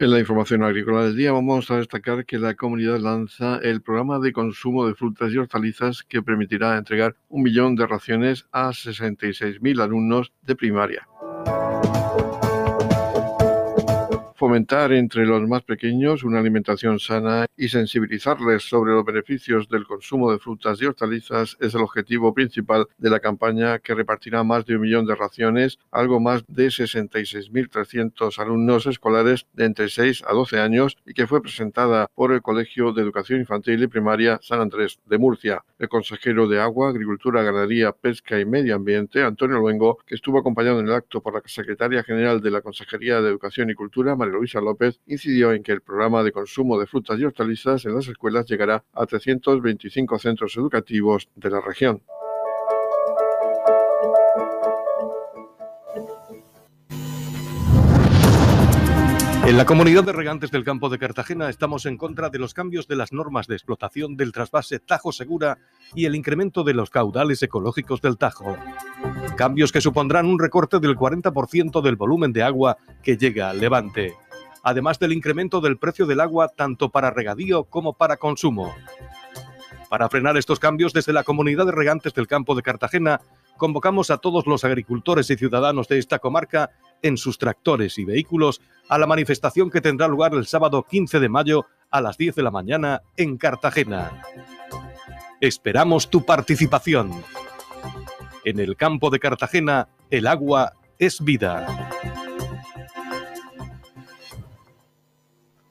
En 0.00 0.12
la 0.12 0.20
información 0.20 0.62
agrícola 0.62 1.02
del 1.02 1.16
día 1.16 1.32
vamos 1.32 1.72
a 1.72 1.78
destacar 1.78 2.24
que 2.24 2.38
la 2.38 2.54
comunidad 2.54 3.00
lanza 3.00 3.58
el 3.60 3.82
programa 3.82 4.20
de 4.20 4.32
consumo 4.32 4.86
de 4.86 4.94
frutas 4.94 5.32
y 5.32 5.38
hortalizas 5.38 6.04
que 6.04 6.22
permitirá 6.22 6.78
entregar 6.78 7.16
un 7.28 7.42
millón 7.42 7.74
de 7.74 7.84
raciones 7.84 8.46
a 8.52 8.68
66.000 8.68 9.82
alumnos 9.82 10.32
de 10.42 10.54
primaria. 10.54 11.08
Fomentar 14.58 14.92
entre 14.92 15.24
los 15.24 15.46
más 15.46 15.62
pequeños 15.62 16.24
una 16.24 16.40
alimentación 16.40 16.98
sana 16.98 17.46
y 17.56 17.68
sensibilizarles 17.68 18.64
sobre 18.64 18.92
los 18.92 19.04
beneficios 19.04 19.68
del 19.68 19.86
consumo 19.86 20.32
de 20.32 20.40
frutas 20.40 20.82
y 20.82 20.86
hortalizas 20.86 21.56
es 21.60 21.74
el 21.76 21.82
objetivo 21.82 22.34
principal 22.34 22.88
de 22.98 23.08
la 23.08 23.20
campaña 23.20 23.78
que 23.78 23.94
repartirá 23.94 24.42
más 24.42 24.66
de 24.66 24.74
un 24.74 24.80
millón 24.80 25.06
de 25.06 25.14
raciones 25.14 25.78
algo 25.92 26.18
más 26.18 26.42
de 26.48 26.66
66.300 26.66 28.36
alumnos 28.40 28.86
escolares 28.86 29.46
de 29.52 29.64
entre 29.64 29.88
6 29.88 30.24
a 30.26 30.32
12 30.32 30.58
años 30.58 30.96
y 31.06 31.14
que 31.14 31.28
fue 31.28 31.40
presentada 31.40 32.08
por 32.16 32.32
el 32.32 32.42
Colegio 32.42 32.92
de 32.92 33.02
Educación 33.02 33.38
Infantil 33.38 33.80
y 33.84 33.86
Primaria 33.86 34.40
San 34.42 34.60
Andrés 34.60 34.98
de 35.06 35.18
Murcia. 35.18 35.62
El 35.78 35.88
consejero 35.88 36.48
de 36.48 36.60
Agua, 36.60 36.88
Agricultura, 36.88 37.44
Ganadería, 37.44 37.92
Pesca 37.92 38.40
y 38.40 38.44
Medio 38.44 38.74
Ambiente, 38.74 39.22
Antonio 39.22 39.58
Luengo, 39.58 39.98
que 40.04 40.16
estuvo 40.16 40.40
acompañado 40.40 40.80
en 40.80 40.88
el 40.88 40.94
acto 40.94 41.22
por 41.22 41.34
la 41.34 41.42
secretaria 41.46 42.02
general 42.02 42.40
de 42.40 42.50
la 42.50 42.60
Consejería 42.60 43.20
de 43.20 43.28
Educación 43.28 43.70
y 43.70 43.74
Cultura, 43.74 44.16
Luisa 44.38 44.47
López, 44.54 45.00
incidió 45.06 45.52
en 45.52 45.62
que 45.62 45.72
el 45.72 45.82
programa 45.82 46.22
de 46.22 46.32
consumo 46.32 46.78
de 46.78 46.86
frutas 46.86 47.18
y 47.20 47.24
hortalizas 47.24 47.84
en 47.84 47.94
las 47.94 48.08
escuelas 48.08 48.46
llegará 48.46 48.84
a 48.92 49.06
325 49.06 50.18
centros 50.18 50.56
educativos 50.56 51.28
de 51.36 51.50
la 51.50 51.60
región. 51.60 52.02
En 59.48 59.56
la 59.56 59.64
comunidad 59.64 60.04
de 60.04 60.12
regantes 60.12 60.50
del 60.50 60.62
campo 60.62 60.90
de 60.90 60.98
Cartagena 60.98 61.48
estamos 61.48 61.86
en 61.86 61.96
contra 61.96 62.28
de 62.28 62.38
los 62.38 62.52
cambios 62.52 62.86
de 62.86 62.96
las 62.96 63.14
normas 63.14 63.46
de 63.46 63.54
explotación 63.54 64.14
del 64.14 64.30
trasvase 64.30 64.78
Tajo 64.78 65.10
Segura 65.10 65.56
y 65.94 66.04
el 66.04 66.14
incremento 66.14 66.64
de 66.64 66.74
los 66.74 66.90
caudales 66.90 67.42
ecológicos 67.42 68.02
del 68.02 68.18
Tajo. 68.18 68.58
Cambios 69.38 69.72
que 69.72 69.80
supondrán 69.80 70.26
un 70.26 70.38
recorte 70.38 70.80
del 70.80 70.96
40% 70.96 71.80
del 71.80 71.96
volumen 71.96 72.34
de 72.34 72.42
agua 72.42 72.76
que 73.02 73.16
llega 73.16 73.48
al 73.48 73.58
levante, 73.58 74.12
además 74.68 74.98
del 74.98 75.12
incremento 75.12 75.60
del 75.60 75.78
precio 75.78 76.06
del 76.06 76.20
agua 76.20 76.48
tanto 76.48 76.90
para 76.90 77.10
regadío 77.10 77.64
como 77.64 77.94
para 77.94 78.18
consumo. 78.18 78.74
Para 79.88 80.10
frenar 80.10 80.36
estos 80.36 80.58
cambios, 80.58 80.92
desde 80.92 81.14
la 81.14 81.24
comunidad 81.24 81.64
de 81.64 81.72
regantes 81.72 82.12
del 82.12 82.26
campo 82.26 82.54
de 82.54 82.62
Cartagena, 82.62 83.22
convocamos 83.56 84.10
a 84.10 84.18
todos 84.18 84.46
los 84.46 84.64
agricultores 84.64 85.30
y 85.30 85.36
ciudadanos 85.36 85.88
de 85.88 85.98
esta 85.98 86.18
comarca 86.18 86.70
en 87.00 87.16
sus 87.16 87.38
tractores 87.38 87.96
y 87.96 88.04
vehículos 88.04 88.60
a 88.90 88.98
la 88.98 89.06
manifestación 89.06 89.70
que 89.70 89.80
tendrá 89.80 90.06
lugar 90.06 90.34
el 90.34 90.46
sábado 90.46 90.82
15 90.82 91.18
de 91.18 91.28
mayo 91.30 91.66
a 91.90 92.02
las 92.02 92.18
10 92.18 92.34
de 92.34 92.42
la 92.42 92.50
mañana 92.50 93.00
en 93.16 93.38
Cartagena. 93.38 94.22
Esperamos 95.40 96.10
tu 96.10 96.26
participación. 96.26 97.10
En 98.44 98.60
el 98.60 98.76
campo 98.76 99.08
de 99.08 99.18
Cartagena, 99.18 99.88
el 100.10 100.26
agua 100.26 100.74
es 100.98 101.24
vida. 101.24 101.88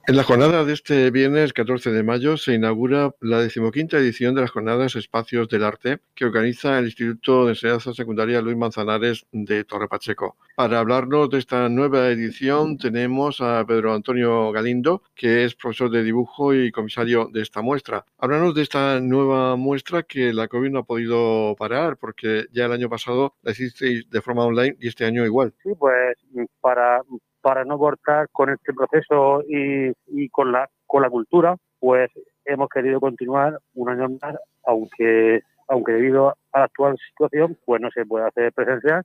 En 0.09 0.15
la 0.15 0.23
jornada 0.23 0.63
de 0.63 0.71
este 0.71 1.11
viernes 1.11 1.51
14 1.51 1.91
de 1.91 2.01
mayo 2.01 2.37
se 2.37 2.53
inaugura 2.53 3.13
la 3.19 3.41
decimoquinta 3.41 3.97
edición 3.97 4.35
de 4.35 4.39
las 4.39 4.51
jornadas 4.51 4.95
Espacios 4.95 5.49
del 5.49 5.65
Arte 5.65 5.99
que 6.15 6.23
organiza 6.23 6.79
el 6.79 6.85
Instituto 6.85 7.43
de 7.43 7.51
Enseñanza 7.51 7.93
Secundaria 7.93 8.41
Luis 8.41 8.55
Manzanares 8.55 9.27
de 9.33 9.65
Torre 9.65 9.89
Pacheco. 9.89 10.37
Para 10.55 10.79
hablarnos 10.79 11.29
de 11.29 11.39
esta 11.39 11.67
nueva 11.67 12.07
edición 12.07 12.77
tenemos 12.77 13.41
a 13.41 13.65
Pedro 13.67 13.93
Antonio 13.93 14.49
Galindo, 14.53 15.03
que 15.13 15.43
es 15.43 15.55
profesor 15.55 15.91
de 15.91 16.03
dibujo 16.03 16.53
y 16.53 16.71
comisario 16.71 17.27
de 17.29 17.41
esta 17.41 17.61
muestra. 17.61 18.05
Háblanos 18.17 18.55
de 18.55 18.61
esta 18.61 19.01
nueva 19.01 19.57
muestra 19.57 20.03
que 20.03 20.31
la 20.31 20.47
COVID 20.47 20.69
no 20.69 20.79
ha 20.79 20.85
podido 20.85 21.53
parar 21.59 21.97
porque 21.97 22.45
ya 22.53 22.67
el 22.67 22.71
año 22.71 22.87
pasado 22.87 23.35
la 23.41 23.51
hicisteis 23.51 24.09
de 24.09 24.21
forma 24.21 24.45
online 24.45 24.77
y 24.79 24.87
este 24.87 25.03
año 25.03 25.25
igual. 25.25 25.53
Sí, 25.61 25.71
pues 25.77 26.15
para 26.61 27.01
para 27.47 27.63
no 27.63 27.77
cortar 27.77 28.27
con 28.33 28.49
este 28.49 28.73
proceso 28.73 29.41
y, 29.47 30.27
con, 30.31 30.51
la, 30.51 30.69
con 30.85 31.01
la 31.01 31.09
cultura, 31.09 31.55
pues 31.79 32.11
hemos 32.43 32.67
querido 32.67 32.99
continuar 32.99 33.57
un 33.73 33.87
año 33.87 34.09
más, 34.21 34.35
aunque, 34.65 35.43
aunque 35.69 35.93
debido 35.93 36.35
a 36.51 36.59
la 36.59 36.65
actual 36.65 36.97
situación, 37.09 37.57
pues 37.63 37.79
no 37.81 37.89
se 37.91 38.05
puede 38.05 38.27
hacer 38.27 38.51
presencial, 38.51 39.01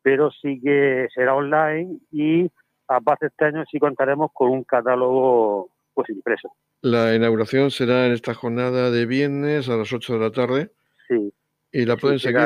pero 0.00 0.30
sí 0.30 0.58
que 0.58 1.08
será 1.14 1.34
online 1.34 1.98
y 2.10 2.50
aparte 2.88 3.26
este 3.26 3.44
año 3.44 3.62
sí 3.70 3.78
contaremos 3.78 4.30
con 4.32 4.48
un 4.48 4.64
catálogo 4.64 5.68
pues 5.92 6.08
impreso. 6.08 6.50
La 6.80 7.14
inauguración 7.14 7.70
será 7.70 8.06
en 8.06 8.12
esta 8.12 8.32
jornada 8.32 8.90
de 8.90 9.04
viernes 9.04 9.68
a 9.68 9.76
las 9.76 9.92
8 9.92 10.14
de 10.14 10.18
la 10.18 10.30
tarde. 10.30 10.70
Sí. 11.08 11.30
¿Y 11.72 11.84
la 11.84 11.98
pueden 11.98 12.20
seguir? 12.20 12.40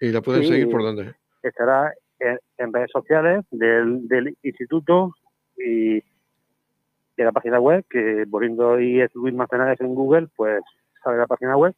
¿Y 0.00 0.08
la 0.08 0.20
pueden 0.20 0.42
seguir 0.48 0.68
por 0.68 0.82
dónde? 0.82 1.14
Estará 1.44 1.94
en, 2.58 2.72
redes 2.72 2.90
sociales 2.92 3.44
del, 3.50 4.36
instituto 4.42 5.14
y 5.56 6.00
de 7.16 7.24
la 7.24 7.32
página 7.32 7.60
web, 7.60 7.84
que 7.88 8.26
poniendo 8.30 8.80
y 8.80 9.00
es 9.00 9.14
Luis 9.14 9.34
Manzanares 9.34 9.80
en 9.80 9.94
Google, 9.94 10.28
pues 10.36 10.62
sale 11.02 11.18
la 11.18 11.26
página 11.26 11.56
web. 11.56 11.74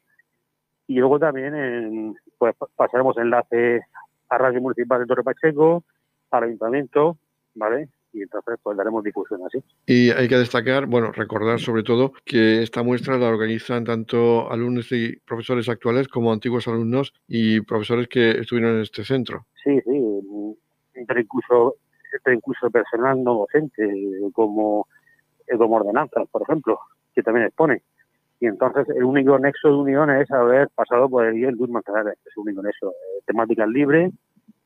Y 0.87 0.95
luego 0.95 1.19
también 1.19 1.55
en, 1.55 2.15
pues 2.37 2.55
pasaremos 2.75 3.17
enlace 3.17 3.81
a 4.29 4.37
Radio 4.37 4.61
Municipal 4.61 4.99
de 4.99 5.07
Torre 5.07 5.23
Pacheco, 5.23 5.83
al 6.31 6.43
Ayuntamiento, 6.43 7.17
¿vale? 7.55 7.89
y 8.15 8.21
entonces 8.21 8.57
pues 8.63 8.77
daremos 8.77 9.03
difusión 9.03 9.41
así. 9.45 9.59
Y 9.85 10.09
hay 10.11 10.27
que 10.27 10.37
destacar, 10.37 10.85
bueno, 10.85 11.11
recordar 11.11 11.59
sobre 11.59 11.83
todo 11.83 12.13
que 12.23 12.63
esta 12.63 12.81
muestra 12.81 13.17
la 13.17 13.27
organizan 13.27 13.83
tanto 13.83 14.49
alumnos 14.51 14.91
y 14.91 15.17
profesores 15.17 15.67
actuales 15.67 16.07
como 16.07 16.31
antiguos 16.31 16.67
alumnos 16.67 17.13
y 17.27 17.61
profesores 17.61 18.07
que 18.07 18.31
estuvieron 18.31 18.75
en 18.75 18.81
este 18.81 19.03
centro. 19.03 19.45
Sí, 19.63 19.81
sí, 19.81 19.99
entre 20.95 21.21
incluso, 21.21 21.75
entre 22.13 22.35
incluso 22.35 22.69
personal 22.71 23.23
no 23.23 23.33
docente, 23.35 23.89
como 24.33 24.87
eduomordenanzas, 25.47 26.27
por 26.29 26.41
ejemplo, 26.43 26.79
que 27.13 27.23
también 27.23 27.47
expone. 27.47 27.83
Y 28.39 28.47
entonces 28.47 28.87
el 28.89 29.03
único 29.03 29.39
nexo 29.39 29.69
de 29.69 29.75
unión 29.75 30.09
es 30.09 30.29
haber 30.31 30.69
pasado 30.69 31.09
por 31.09 31.25
el 31.25 31.39
Luis 31.39 31.69
Manzanares, 31.69 32.17
es 32.25 32.33
el 32.35 32.43
único 32.43 32.61
nexo. 32.61 32.89
Eh, 32.89 33.21
temáticas 33.25 33.67
libres 33.69 34.13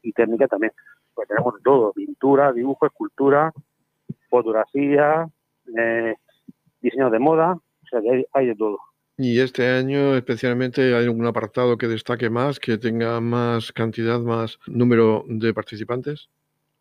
y 0.01 0.11
técnica 0.11 0.47
también. 0.47 0.73
Pues 1.13 1.27
tenemos 1.27 1.53
todo, 1.63 1.93
pintura, 1.93 2.51
dibujo, 2.51 2.85
escultura, 2.85 3.51
fotografía, 4.29 5.27
eh, 5.77 6.15
diseño 6.81 7.09
de 7.09 7.19
moda, 7.19 7.53
o 7.53 7.87
sea 7.89 8.01
que 8.01 8.25
hay, 8.33 8.47
de 8.47 8.55
todo. 8.55 8.79
Y 9.21 9.41
este 9.41 9.67
año 9.67 10.15
especialmente 10.15 10.95
hay 10.95 11.05
algún 11.05 11.25
apartado 11.25 11.77
que 11.77 11.89
destaque 11.89 12.29
más, 12.29 12.57
que 12.57 12.77
tenga 12.77 13.19
más 13.19 13.73
cantidad, 13.73 14.17
más 14.21 14.57
número 14.65 15.25
de 15.27 15.53
participantes. 15.53 16.29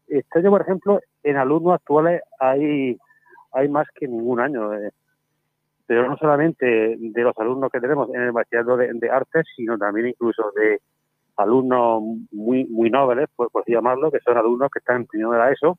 Este 0.06 0.38
año, 0.38 0.50
por 0.50 0.60
ejemplo, 0.60 1.00
en 1.24 1.36
alumnos 1.36 1.74
actuales 1.74 2.22
hay, 2.38 2.96
hay 3.50 3.68
más 3.68 3.88
que 3.92 4.06
ningún 4.06 4.38
año. 4.38 4.72
Eh, 4.72 4.92
pero 5.84 6.08
no 6.08 6.16
solamente 6.16 6.64
de 6.96 7.22
los 7.22 7.36
alumnos 7.38 7.72
que 7.72 7.80
tenemos 7.80 8.08
en 8.14 8.20
el 8.20 8.30
bachillerato 8.30 8.76
de, 8.76 9.10
artes, 9.10 9.44
sino 9.56 9.76
también 9.76 10.06
incluso 10.06 10.52
de 10.54 10.80
alumnos 11.38 12.04
muy 12.30 12.66
muy 12.66 12.88
nobles, 12.88 13.28
por, 13.34 13.50
por 13.50 13.62
así 13.62 13.72
llamarlo, 13.72 14.12
que 14.12 14.20
son 14.20 14.36
alumnos 14.36 14.70
que 14.72 14.78
están 14.78 14.98
en 14.98 15.06
primero 15.06 15.32
de 15.32 15.38
la 15.38 15.50
ESO 15.50 15.76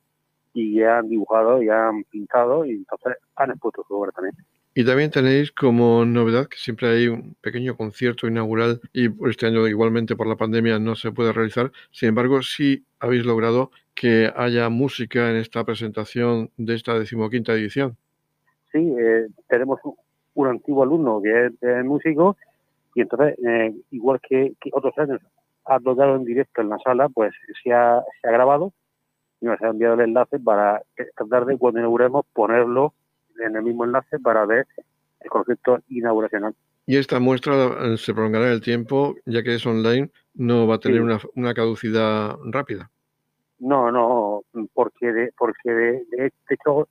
y 0.52 0.80
ya 0.80 0.98
han 0.98 1.08
dibujado, 1.08 1.62
ya 1.62 1.88
han 1.88 2.04
pintado 2.04 2.66
y 2.66 2.72
entonces 2.72 3.16
han 3.36 3.52
expuesto 3.52 3.82
su 3.88 3.94
obra 3.94 4.12
también. 4.12 4.34
Y 4.74 4.84
también 4.84 5.10
tenéis 5.10 5.50
como 5.52 6.04
novedad 6.04 6.46
que 6.46 6.56
siempre 6.56 6.88
hay 6.88 7.08
un 7.08 7.34
pequeño 7.40 7.76
concierto 7.76 8.28
inaugural 8.28 8.80
y 8.92 9.08
este 9.28 9.46
año 9.46 9.66
igualmente 9.66 10.14
por 10.14 10.26
la 10.26 10.36
pandemia 10.36 10.78
no 10.78 10.94
se 10.94 11.10
puede 11.10 11.32
realizar. 11.32 11.72
Sin 11.90 12.10
embargo, 12.10 12.42
sí 12.42 12.84
habéis 13.00 13.24
logrado 13.24 13.70
que 13.94 14.32
haya 14.36 14.68
música 14.68 15.30
en 15.30 15.36
esta 15.36 15.64
presentación 15.64 16.50
de 16.56 16.74
esta 16.74 16.98
decimoquinta 16.98 17.52
edición 17.52 17.96
sí, 18.72 18.94
eh, 18.98 19.28
tenemos 19.48 19.80
un, 20.34 20.46
antiguo 20.46 20.82
alumno 20.82 21.20
que 21.22 21.46
es, 21.46 21.84
músico 21.84 22.36
y 22.94 23.02
entonces, 23.02 23.36
eh, 23.46 23.74
igual 23.90 24.20
que, 24.26 24.54
otros 24.72 24.96
años 24.98 25.20
ha 25.66 25.78
tocado 25.78 26.16
en 26.16 26.24
directo 26.24 26.60
en 26.60 26.70
la 26.70 26.78
sala, 26.78 27.08
pues 27.08 27.32
se 27.62 27.72
ha, 27.72 28.02
se 28.20 28.28
ha 28.28 28.32
grabado 28.32 28.72
y 29.40 29.46
nos 29.46 29.60
ha 29.62 29.68
enviado 29.68 29.94
el 29.94 30.00
enlace 30.00 30.38
para 30.38 30.82
esta 30.96 31.24
tarde, 31.26 31.56
cuando 31.58 31.80
inauguremos, 31.80 32.24
ponerlo 32.32 32.94
en 33.40 33.56
el 33.56 33.62
mismo 33.62 33.84
enlace 33.84 34.18
para 34.18 34.46
ver 34.46 34.66
el 35.20 35.30
concepto 35.30 35.80
inauguracional. 35.88 36.54
Y 36.86 36.96
esta 36.96 37.20
muestra 37.20 37.54
eh, 37.54 37.96
se 37.96 38.12
prolongará 38.14 38.46
en 38.46 38.52
el 38.52 38.60
tiempo, 38.60 39.16
ya 39.26 39.42
que 39.42 39.54
es 39.54 39.66
online, 39.66 40.10
no 40.34 40.66
va 40.66 40.76
a 40.76 40.80
tener 40.80 41.02
una, 41.02 41.18
una, 41.36 41.54
caducidad 41.54 42.36
rápida. 42.44 42.90
No, 43.58 43.92
no, 43.92 44.42
porque 44.72 45.12
de, 45.12 45.32
porque 45.36 45.70
de, 45.70 46.04
de 46.10 46.32
hecho 46.48 46.88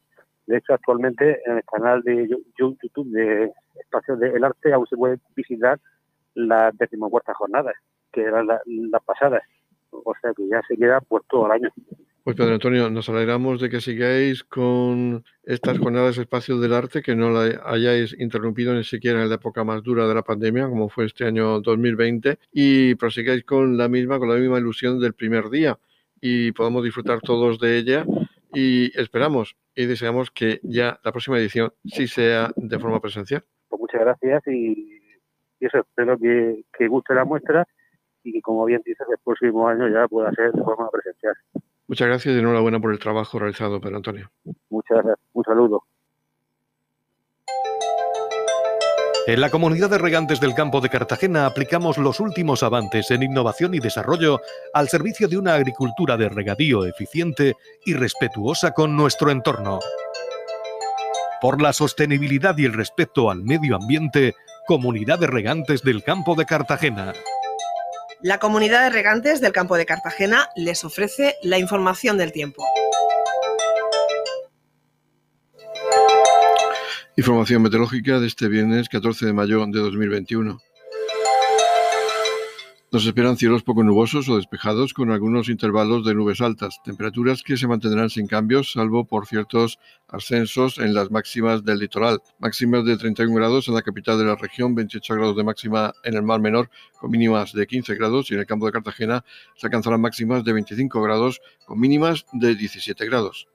de 0.49 0.57
hecho, 0.57 0.73
actualmente 0.73 1.39
en 1.45 1.57
el 1.57 1.63
canal 1.63 2.01
de 2.01 2.27
YouTube 2.57 3.11
de 3.11 3.51
Espacios 3.79 4.19
del 4.19 4.43
Arte 4.43 4.73
aún 4.73 4.87
se 4.87 4.97
puede 4.97 5.19
visitar 5.35 5.79
las 6.33 6.75
decimocuartas 6.75 7.37
jornadas, 7.37 7.75
que 8.11 8.23
eran 8.23 8.47
las 8.47 9.03
pasadas. 9.05 9.43
O 9.91 10.11
sea 10.19 10.33
que 10.33 10.47
ya 10.47 10.59
se 10.67 10.75
queda 10.75 11.01
pues 11.01 11.23
todo 11.29 11.45
el 11.45 11.51
año. 11.51 11.69
Pues 12.29 12.37
Pedro 12.37 12.53
Antonio, 12.53 12.91
nos 12.91 13.09
alegramos 13.09 13.59
de 13.59 13.71
que 13.71 13.81
sigáis 13.81 14.43
con 14.43 15.23
estas 15.41 15.79
jornadas 15.79 16.19
Espacios 16.19 16.61
del 16.61 16.73
Arte, 16.73 17.01
que 17.01 17.15
no 17.15 17.31
la 17.31 17.59
hayáis 17.65 18.15
interrumpido 18.19 18.75
ni 18.75 18.83
siquiera 18.83 19.23
en 19.23 19.29
la 19.29 19.35
época 19.37 19.63
más 19.63 19.81
dura 19.81 20.07
de 20.07 20.13
la 20.13 20.21
pandemia, 20.21 20.69
como 20.69 20.89
fue 20.89 21.05
este 21.05 21.25
año 21.25 21.59
2020, 21.59 22.37
y 22.51 22.93
prosigáis 22.93 23.43
con 23.45 23.77
la 23.77 23.89
misma, 23.89 24.19
con 24.19 24.29
la 24.29 24.35
misma 24.35 24.59
ilusión 24.59 24.99
del 24.99 25.15
primer 25.15 25.49
día 25.49 25.79
y 26.21 26.51
podamos 26.51 26.83
disfrutar 26.83 27.19
todos 27.19 27.59
de 27.59 27.79
ella 27.79 28.05
y 28.53 28.95
esperamos 28.95 29.55
y 29.73 29.87
deseamos 29.87 30.29
que 30.29 30.59
ya 30.61 30.99
la 31.03 31.11
próxima 31.11 31.39
edición 31.39 31.73
sí 31.83 32.05
sea 32.05 32.51
de 32.55 32.77
forma 32.77 33.01
presencial. 33.01 33.43
Pues 33.69 33.81
muchas 33.81 34.01
gracias 34.01 34.43
y, 34.45 35.01
eso, 35.59 35.79
espero 35.79 36.15
que, 36.19 36.63
que 36.77 36.87
guste 36.87 37.15
la 37.15 37.25
muestra 37.25 37.65
y 38.23 38.33
que, 38.33 38.41
como 38.43 38.65
bien 38.65 38.83
dices, 38.85 39.07
el 39.09 39.17
próximo 39.23 39.67
año 39.67 39.89
ya 39.89 40.07
pueda 40.07 40.31
ser 40.33 40.51
de 40.51 40.61
forma 40.63 40.91
presencial. 40.91 41.33
Muchas 41.89 42.07
gracias 42.07 42.35
y 42.35 42.37
enhorabuena 42.37 42.79
por 42.79 42.91
el 42.91 42.99
trabajo 42.99 43.39
realizado, 43.39 43.81
Pedro 43.81 43.97
Antonio. 43.97 44.31
Muchas 44.69 44.97
gracias. 45.03 45.17
Un 45.33 45.43
saludo. 45.43 45.83
En 49.25 49.41
la 49.41 49.49
comunidad 49.49 49.89
de 49.89 49.97
regantes 49.97 50.39
del 50.39 50.53
campo 50.53 50.81
de 50.81 50.89
Cartagena 50.89 51.47
aplicamos 51.47 51.97
los 51.97 52.19
últimos 52.19 52.61
avances 52.61 53.09
en 53.09 53.23
innovación 53.23 53.73
y 53.73 53.79
desarrollo 53.79 54.39
al 54.75 54.87
servicio 54.87 55.27
de 55.27 55.39
una 55.39 55.55
agricultura 55.55 56.15
de 56.15 56.29
regadío 56.29 56.85
eficiente 56.85 57.55
y 57.83 57.95
respetuosa 57.95 58.71
con 58.71 58.95
nuestro 58.95 59.31
entorno. 59.31 59.79
Por 61.41 61.59
la 61.59 61.73
sostenibilidad 61.73 62.55
y 62.59 62.65
el 62.65 62.73
respeto 62.73 63.31
al 63.31 63.43
medio 63.43 63.75
ambiente, 63.75 64.35
Comunidad 64.67 65.17
de 65.17 65.27
Regantes 65.27 65.81
del 65.81 66.03
Campo 66.03 66.35
de 66.35 66.45
Cartagena. 66.45 67.13
La 68.21 68.37
Comunidad 68.37 68.83
de 68.83 68.89
Regantes 68.89 69.39
del 69.39 69.53
Campo 69.53 69.77
de 69.77 69.85
Cartagena 69.85 70.49
les 70.57 70.83
ofrece 70.83 71.35
la 71.41 71.57
información 71.57 72.17
del 72.17 72.33
tiempo. 72.33 72.65
Información 77.15 77.61
meteorológica 77.61 78.19
de 78.19 78.27
este 78.27 78.49
viernes 78.49 78.89
14 78.89 79.25
de 79.25 79.31
mayo 79.31 79.65
de 79.67 79.79
2021. 79.79 80.59
Nos 82.91 83.05
esperan 83.05 83.37
cielos 83.37 83.61
poco 83.61 83.83
nubosos 83.83 84.27
o 84.29 84.37
despejados 84.37 84.95
con 84.95 85.11
algunos 85.11 85.47
intervalos 85.47 86.03
de 86.03 86.15
nubes 86.15 86.41
altas, 86.41 86.81
temperaturas 86.83 87.43
que 87.43 87.55
se 87.55 87.67
mantendrán 87.67 88.09
sin 88.09 88.25
cambios 88.25 88.71
salvo 88.71 89.05
por 89.05 89.27
ciertos 89.27 89.77
ascensos 90.07 90.79
en 90.79 90.95
las 90.95 91.11
máximas 91.11 91.63
del 91.63 91.77
litoral. 91.77 92.19
Máximas 92.39 92.85
de 92.85 92.97
31 92.97 93.35
grados 93.35 93.67
en 93.67 93.75
la 93.75 93.83
capital 93.83 94.17
de 94.17 94.25
la 94.25 94.35
región, 94.35 94.73
28 94.73 95.13
grados 95.13 95.35
de 95.35 95.43
máxima 95.43 95.93
en 96.03 96.15
el 96.15 96.23
mar 96.23 96.39
menor 96.39 96.71
con 96.99 97.11
mínimas 97.11 97.53
de 97.53 97.67
15 97.67 97.93
grados 97.93 98.31
y 98.31 98.33
en 98.33 98.39
el 98.39 98.47
campo 98.47 98.65
de 98.65 98.71
Cartagena 98.71 99.23
se 99.55 99.67
alcanzarán 99.67 100.01
máximas 100.01 100.43
de 100.43 100.53
25 100.53 100.99
grados 101.03 101.41
con 101.67 101.79
mínimas 101.79 102.25
de 102.33 102.55
17 102.55 103.05
grados. 103.05 103.47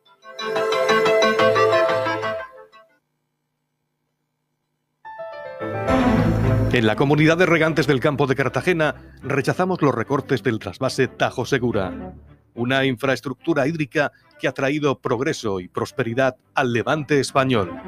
En 6.75 6.89
la 6.89 6.97
comunidad 6.97 7.39
de 7.39 7.47
regantes 7.47 7.87
del 7.87 8.01
campo 8.01 8.27
de 8.27 8.35
Cartagena 8.35 8.97
rechazamos 9.23 9.81
los 9.81 9.95
recortes 9.95 10.43
del 10.43 10.59
trasvase 10.59 11.07
Tajo 11.07 11.47
Segura, 11.47 12.17
una 12.53 12.85
infraestructura 12.85 13.69
hídrica 13.69 14.11
que 14.41 14.49
ha 14.49 14.53
traído 14.53 14.99
progreso 14.99 15.61
y 15.61 15.69
prosperidad 15.69 16.35
al 16.53 16.73
levante 16.73 17.21
español. 17.21 17.81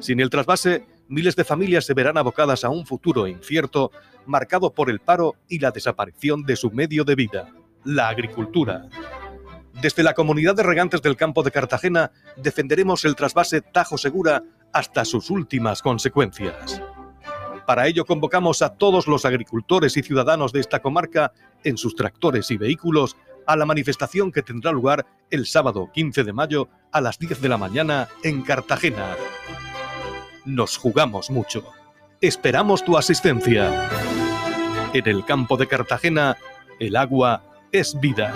Sin 0.00 0.18
el 0.18 0.28
trasvase, 0.28 0.88
miles 1.06 1.36
de 1.36 1.44
familias 1.44 1.86
se 1.86 1.94
verán 1.94 2.18
abocadas 2.18 2.64
a 2.64 2.70
un 2.70 2.84
futuro 2.84 3.28
incierto 3.28 3.92
marcado 4.26 4.74
por 4.74 4.90
el 4.90 4.98
paro 4.98 5.36
y 5.46 5.60
la 5.60 5.70
desaparición 5.70 6.42
de 6.42 6.56
su 6.56 6.72
medio 6.72 7.04
de 7.04 7.14
vida, 7.14 7.54
la 7.84 8.08
agricultura. 8.08 8.88
Desde 9.80 10.02
la 10.02 10.14
comunidad 10.14 10.56
de 10.56 10.64
regantes 10.64 11.00
del 11.00 11.14
campo 11.14 11.44
de 11.44 11.52
Cartagena 11.52 12.10
defenderemos 12.36 13.04
el 13.04 13.14
trasvase 13.14 13.60
Tajo 13.60 13.96
Segura 13.96 14.42
hasta 14.72 15.04
sus 15.04 15.30
últimas 15.30 15.80
consecuencias. 15.80 16.82
Para 17.70 17.86
ello 17.86 18.04
convocamos 18.04 18.62
a 18.62 18.70
todos 18.70 19.06
los 19.06 19.24
agricultores 19.24 19.96
y 19.96 20.02
ciudadanos 20.02 20.52
de 20.52 20.58
esta 20.58 20.82
comarca 20.82 21.30
en 21.62 21.76
sus 21.76 21.94
tractores 21.94 22.50
y 22.50 22.56
vehículos 22.56 23.16
a 23.46 23.54
la 23.54 23.64
manifestación 23.64 24.32
que 24.32 24.42
tendrá 24.42 24.72
lugar 24.72 25.06
el 25.30 25.46
sábado 25.46 25.88
15 25.94 26.24
de 26.24 26.32
mayo 26.32 26.68
a 26.90 27.00
las 27.00 27.20
10 27.20 27.40
de 27.40 27.48
la 27.48 27.58
mañana 27.58 28.08
en 28.24 28.42
Cartagena. 28.42 29.14
Nos 30.44 30.76
jugamos 30.76 31.30
mucho. 31.30 31.62
Esperamos 32.20 32.84
tu 32.84 32.98
asistencia. 32.98 33.88
En 34.92 35.08
el 35.08 35.24
campo 35.24 35.56
de 35.56 35.68
Cartagena, 35.68 36.36
el 36.80 36.96
agua 36.96 37.44
es 37.70 37.96
vida. 38.00 38.34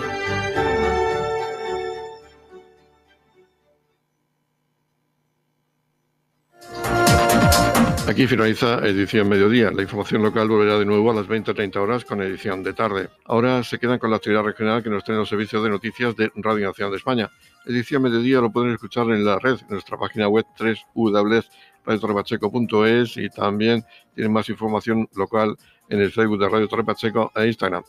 Aquí 8.07 8.27
finaliza 8.27 8.85
edición 8.85 9.27
mediodía. 9.27 9.71
La 9.71 9.81
información 9.81 10.21
local 10.21 10.47
volverá 10.47 10.77
de 10.77 10.85
nuevo 10.85 11.09
a 11.09 11.15
las 11.15 11.27
20.30 11.27 11.75
horas 11.77 12.05
con 12.05 12.21
edición 12.21 12.61
de 12.61 12.73
tarde. 12.73 13.09
Ahora 13.25 13.63
se 13.63 13.79
quedan 13.79 13.97
con 13.97 14.11
la 14.11 14.17
actividad 14.17 14.43
regional 14.43 14.83
que 14.83 14.91
nos 14.91 15.03
traen 15.03 15.17
los 15.19 15.29
servicios 15.29 15.63
de 15.63 15.71
noticias 15.71 16.15
de 16.15 16.31
Radio 16.35 16.67
Nacional 16.67 16.91
de 16.91 16.97
España. 16.97 17.31
Edición 17.65 18.03
mediodía 18.03 18.41
lo 18.41 18.51
pueden 18.51 18.73
escuchar 18.73 19.07
en 19.07 19.25
la 19.25 19.39
red, 19.39 19.57
en 19.59 19.69
nuestra 19.69 19.97
página 19.97 20.27
web 20.27 20.45
3 20.55 20.77
www.radiotorrepacheco.es 20.93 23.17
y 23.17 23.27
también 23.29 23.83
tienen 24.13 24.31
más 24.31 24.49
información 24.49 25.09
local 25.15 25.57
en 25.89 25.99
el 25.99 26.11
Facebook 26.11 26.39
de 26.39 26.47
Radio 26.47 26.67
Torre 26.67 26.83
Pacheco 26.83 27.31
e 27.35 27.47
Instagram. 27.47 27.81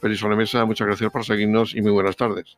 Feliz 0.00 0.22
mesa, 0.22 0.64
muchas 0.64 0.86
gracias 0.86 1.10
por 1.10 1.24
seguirnos 1.24 1.74
y 1.74 1.82
muy 1.82 1.90
buenas 1.90 2.14
tardes. 2.16 2.56